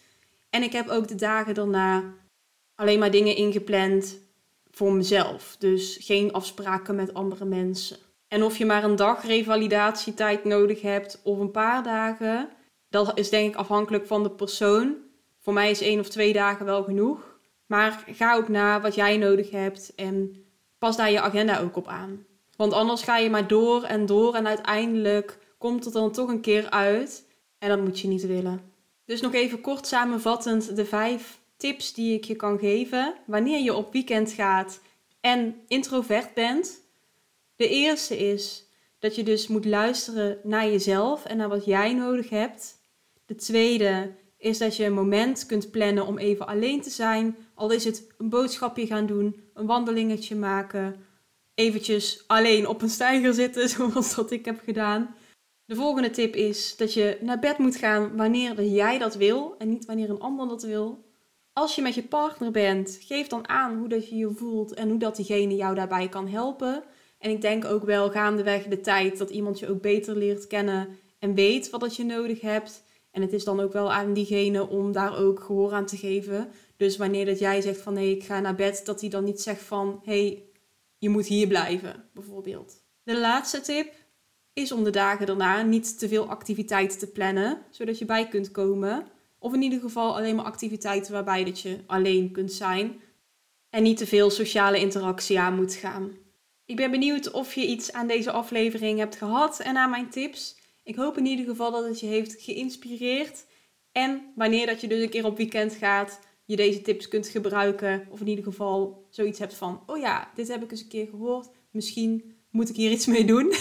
En 0.50 0.62
ik 0.62 0.72
heb 0.72 0.88
ook 0.88 1.08
de 1.08 1.14
dagen 1.14 1.54
daarna 1.54 2.04
alleen 2.74 2.98
maar 2.98 3.10
dingen 3.10 3.36
ingepland 3.36 4.18
voor 4.70 4.92
mezelf. 4.92 5.56
Dus 5.58 5.98
geen 6.00 6.32
afspraken 6.32 6.94
met 6.94 7.14
andere 7.14 7.44
mensen. 7.44 7.96
En 8.28 8.42
of 8.42 8.58
je 8.58 8.66
maar 8.66 8.84
een 8.84 8.96
dag 8.96 9.26
revalidatietijd 9.26 10.44
nodig 10.44 10.80
hebt 10.82 11.20
of 11.22 11.38
een 11.38 11.50
paar 11.50 11.82
dagen, 11.82 12.48
dat 12.88 13.18
is 13.18 13.30
denk 13.30 13.52
ik 13.52 13.60
afhankelijk 13.60 14.06
van 14.06 14.22
de 14.22 14.30
persoon. 14.30 14.96
Voor 15.40 15.52
mij 15.52 15.70
is 15.70 15.80
één 15.80 16.00
of 16.00 16.08
twee 16.08 16.32
dagen 16.32 16.66
wel 16.66 16.84
genoeg. 16.84 17.38
Maar 17.66 18.04
ga 18.06 18.34
ook 18.34 18.48
na 18.48 18.80
wat 18.80 18.94
jij 18.94 19.16
nodig 19.16 19.50
hebt 19.50 19.94
en 19.94 20.44
pas 20.78 20.96
daar 20.96 21.10
je 21.10 21.20
agenda 21.20 21.60
ook 21.60 21.76
op 21.76 21.86
aan. 21.86 22.26
Want 22.56 22.72
anders 22.72 23.02
ga 23.02 23.16
je 23.16 23.30
maar 23.30 23.46
door 23.46 23.82
en 23.82 24.06
door 24.06 24.34
en 24.34 24.46
uiteindelijk 24.46 25.38
komt 25.58 25.84
het 25.84 25.92
dan 25.92 26.12
toch 26.12 26.28
een 26.28 26.40
keer 26.40 26.70
uit. 26.70 27.24
En 27.58 27.68
dat 27.68 27.80
moet 27.80 28.00
je 28.00 28.08
niet 28.08 28.26
willen. 28.26 28.72
Dus 29.04 29.20
nog 29.20 29.32
even 29.32 29.60
kort 29.60 29.86
samenvattend 29.86 30.76
de 30.76 30.84
vijf 30.84 31.40
tips 31.56 31.92
die 31.92 32.14
ik 32.14 32.24
je 32.24 32.34
kan 32.34 32.58
geven 32.58 33.14
wanneer 33.26 33.62
je 33.62 33.74
op 33.74 33.92
weekend 33.92 34.32
gaat 34.32 34.80
en 35.20 35.54
introvert 35.66 36.34
bent. 36.34 36.80
De 37.56 37.68
eerste 37.68 38.18
is 38.18 38.64
dat 38.98 39.14
je 39.14 39.22
dus 39.22 39.46
moet 39.46 39.64
luisteren 39.64 40.38
naar 40.42 40.66
jezelf 40.66 41.24
en 41.24 41.36
naar 41.36 41.48
wat 41.48 41.64
jij 41.64 41.94
nodig 41.94 42.28
hebt. 42.28 42.74
De 43.26 43.34
tweede 43.34 44.14
is 44.38 44.58
dat 44.58 44.76
je 44.76 44.84
een 44.84 44.92
moment 44.92 45.46
kunt 45.46 45.70
plannen 45.70 46.06
om 46.06 46.18
even 46.18 46.46
alleen 46.46 46.80
te 46.80 46.90
zijn. 46.90 47.36
Al 47.54 47.70
is 47.70 47.84
het 47.84 48.06
een 48.18 48.28
boodschapje 48.28 48.86
gaan 48.86 49.06
doen, 49.06 49.36
een 49.54 49.66
wandelingetje 49.66 50.36
maken, 50.36 51.05
eventjes 51.56 52.24
alleen 52.26 52.68
op 52.68 52.82
een 52.82 52.90
steiger 52.90 53.34
zitten, 53.34 53.68
zoals 53.74 54.14
dat 54.14 54.30
ik 54.30 54.44
heb 54.44 54.60
gedaan. 54.64 55.14
De 55.64 55.74
volgende 55.74 56.10
tip 56.10 56.34
is 56.34 56.76
dat 56.76 56.94
je 56.94 57.18
naar 57.20 57.38
bed 57.38 57.58
moet 57.58 57.76
gaan 57.76 58.16
wanneer 58.16 58.62
jij 58.62 58.98
dat 58.98 59.14
wil 59.14 59.54
en 59.58 59.68
niet 59.68 59.84
wanneer 59.84 60.10
een 60.10 60.20
ander 60.20 60.48
dat 60.48 60.62
wil. 60.62 61.04
Als 61.52 61.74
je 61.74 61.82
met 61.82 61.94
je 61.94 62.02
partner 62.02 62.50
bent, 62.50 62.98
geef 63.02 63.26
dan 63.26 63.48
aan 63.48 63.78
hoe 63.78 63.88
dat 63.88 64.08
je 64.08 64.16
je 64.16 64.30
voelt 64.30 64.74
en 64.74 64.88
hoe 64.88 64.98
dat 64.98 65.16
diegene 65.16 65.54
jou 65.54 65.74
daarbij 65.74 66.08
kan 66.08 66.28
helpen. 66.28 66.82
En 67.18 67.30
ik 67.30 67.40
denk 67.40 67.64
ook 67.64 67.84
wel 67.84 68.10
gaandeweg 68.10 68.64
de 68.64 68.80
tijd 68.80 69.18
dat 69.18 69.30
iemand 69.30 69.58
je 69.58 69.68
ook 69.68 69.80
beter 69.80 70.16
leert 70.16 70.46
kennen 70.46 70.88
en 71.18 71.34
weet 71.34 71.70
wat 71.70 71.80
dat 71.80 71.96
je 71.96 72.04
nodig 72.04 72.40
hebt. 72.40 72.82
En 73.10 73.22
het 73.22 73.32
is 73.32 73.44
dan 73.44 73.60
ook 73.60 73.72
wel 73.72 73.92
aan 73.92 74.12
diegene 74.12 74.68
om 74.68 74.92
daar 74.92 75.18
ook 75.18 75.40
gehoor 75.40 75.72
aan 75.72 75.86
te 75.86 75.96
geven. 75.96 76.48
Dus 76.76 76.96
wanneer 76.96 77.24
dat 77.24 77.38
jij 77.38 77.60
zegt 77.60 77.80
van 77.80 77.92
nee, 77.92 78.16
ik 78.16 78.24
ga 78.24 78.40
naar 78.40 78.54
bed, 78.54 78.82
dat 78.84 79.00
hij 79.00 79.10
dan 79.10 79.24
niet 79.24 79.40
zegt 79.40 79.62
van 79.62 80.00
hé, 80.04 80.26
hey, 80.26 80.42
je 80.98 81.08
moet 81.08 81.26
hier 81.26 81.46
blijven, 81.46 82.08
bijvoorbeeld. 82.14 82.84
De 83.02 83.18
laatste 83.18 83.60
tip 83.60 83.94
is 84.52 84.72
om 84.72 84.84
de 84.84 84.90
dagen 84.90 85.26
daarna 85.26 85.62
niet 85.62 85.98
te 85.98 86.08
veel 86.08 86.28
activiteiten 86.28 86.98
te 86.98 87.06
plannen, 87.06 87.62
zodat 87.70 87.98
je 87.98 88.04
bij 88.04 88.28
kunt 88.28 88.50
komen. 88.50 89.06
Of 89.38 89.54
in 89.54 89.62
ieder 89.62 89.80
geval 89.80 90.16
alleen 90.16 90.36
maar 90.36 90.44
activiteiten 90.44 91.12
waarbij 91.12 91.44
dat 91.44 91.60
je 91.60 91.78
alleen 91.86 92.30
kunt 92.32 92.52
zijn. 92.52 93.00
En 93.70 93.82
niet 93.82 93.96
te 93.96 94.06
veel 94.06 94.30
sociale 94.30 94.78
interactie 94.78 95.40
aan 95.40 95.56
moet 95.56 95.74
gaan. 95.74 96.12
Ik 96.64 96.76
ben 96.76 96.90
benieuwd 96.90 97.30
of 97.30 97.54
je 97.54 97.66
iets 97.66 97.92
aan 97.92 98.06
deze 98.06 98.30
aflevering 98.30 98.98
hebt 98.98 99.16
gehad 99.16 99.60
en 99.60 99.76
aan 99.76 99.90
mijn 99.90 100.10
tips. 100.10 100.56
Ik 100.84 100.96
hoop 100.96 101.18
in 101.18 101.26
ieder 101.26 101.44
geval 101.44 101.70
dat 101.70 101.84
het 101.84 102.00
je 102.00 102.06
heeft 102.06 102.42
geïnspireerd. 102.42 103.46
En 103.92 104.32
wanneer 104.34 104.66
dat 104.66 104.80
je 104.80 104.88
dus 104.88 105.02
een 105.02 105.08
keer 105.08 105.24
op 105.24 105.36
weekend 105.36 105.72
gaat, 105.72 106.20
je 106.46 106.56
deze 106.56 106.80
tips 106.80 107.08
kunt 107.08 107.28
gebruiken. 107.28 108.06
Of 108.10 108.20
in 108.20 108.28
ieder 108.28 108.44
geval 108.44 109.06
zoiets 109.10 109.38
hebt 109.38 109.54
van, 109.54 109.82
oh 109.86 109.98
ja, 109.98 110.30
dit 110.34 110.48
heb 110.48 110.62
ik 110.62 110.70
eens 110.70 110.80
een 110.80 110.88
keer 110.88 111.06
gehoord. 111.06 111.48
Misschien 111.70 112.34
moet 112.50 112.68
ik 112.68 112.76
hier 112.76 112.90
iets 112.90 113.06
mee 113.06 113.24
doen. 113.24 113.52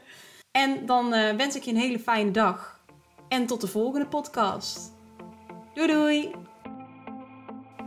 en 0.62 0.86
dan 0.86 1.14
uh, 1.14 1.30
wens 1.30 1.56
ik 1.56 1.62
je 1.62 1.70
een 1.70 1.76
hele 1.76 1.98
fijne 1.98 2.30
dag. 2.30 2.84
En 3.28 3.46
tot 3.46 3.60
de 3.60 3.66
volgende 3.66 4.06
podcast. 4.06 4.92
Doei 5.74 5.92
doei! 5.92 6.30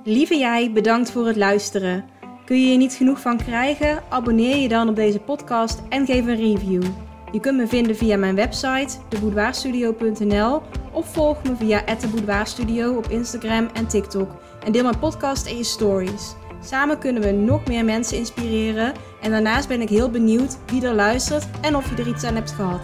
Lieve 0.03 0.37
jij, 0.37 0.71
bedankt 0.71 1.11
voor 1.11 1.27
het 1.27 1.35
luisteren. 1.35 2.09
Kun 2.45 2.61
je 2.61 2.71
er 2.71 2.77
niet 2.77 2.93
genoeg 2.93 3.21
van 3.21 3.37
krijgen? 3.37 4.03
Abonneer 4.09 4.57
je 4.57 4.67
dan 4.67 4.89
op 4.89 4.95
deze 4.95 5.19
podcast 5.19 5.81
en 5.89 6.05
geef 6.05 6.25
een 6.25 6.35
review. 6.35 6.83
Je 7.31 7.39
kunt 7.39 7.57
me 7.57 7.67
vinden 7.67 7.95
via 7.95 8.17
mijn 8.17 8.35
website, 8.35 8.97
deboudoirstudio.nl 9.09 10.61
of 10.91 11.13
volg 11.13 11.43
me 11.43 11.55
via 11.55 11.83
@deboudoirstudio 11.99 12.97
op 12.97 13.07
Instagram 13.07 13.69
en 13.73 13.87
TikTok 13.87 14.31
en 14.65 14.71
deel 14.71 14.83
mijn 14.83 14.99
podcast 14.99 15.45
en 15.45 15.57
je 15.57 15.63
stories. 15.63 16.35
Samen 16.63 16.99
kunnen 16.99 17.21
we 17.21 17.31
nog 17.31 17.65
meer 17.67 17.85
mensen 17.85 18.17
inspireren 18.17 18.93
en 19.21 19.31
daarnaast 19.31 19.67
ben 19.67 19.81
ik 19.81 19.89
heel 19.89 20.09
benieuwd 20.09 20.57
wie 20.65 20.85
er 20.85 20.93
luistert 20.93 21.47
en 21.61 21.75
of 21.75 21.89
je 21.89 22.01
er 22.01 22.07
iets 22.07 22.23
aan 22.23 22.35
hebt 22.35 22.51
gehad. 22.51 22.81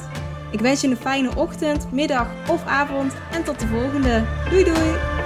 Ik 0.52 0.60
wens 0.60 0.82
je 0.82 0.88
een 0.88 0.98
fijne 0.98 1.36
ochtend, 1.36 1.92
middag 1.92 2.28
of 2.50 2.66
avond 2.66 3.14
en 3.32 3.44
tot 3.44 3.60
de 3.60 3.68
volgende. 3.68 4.24
Doei 4.50 4.64
doei! 4.64 5.17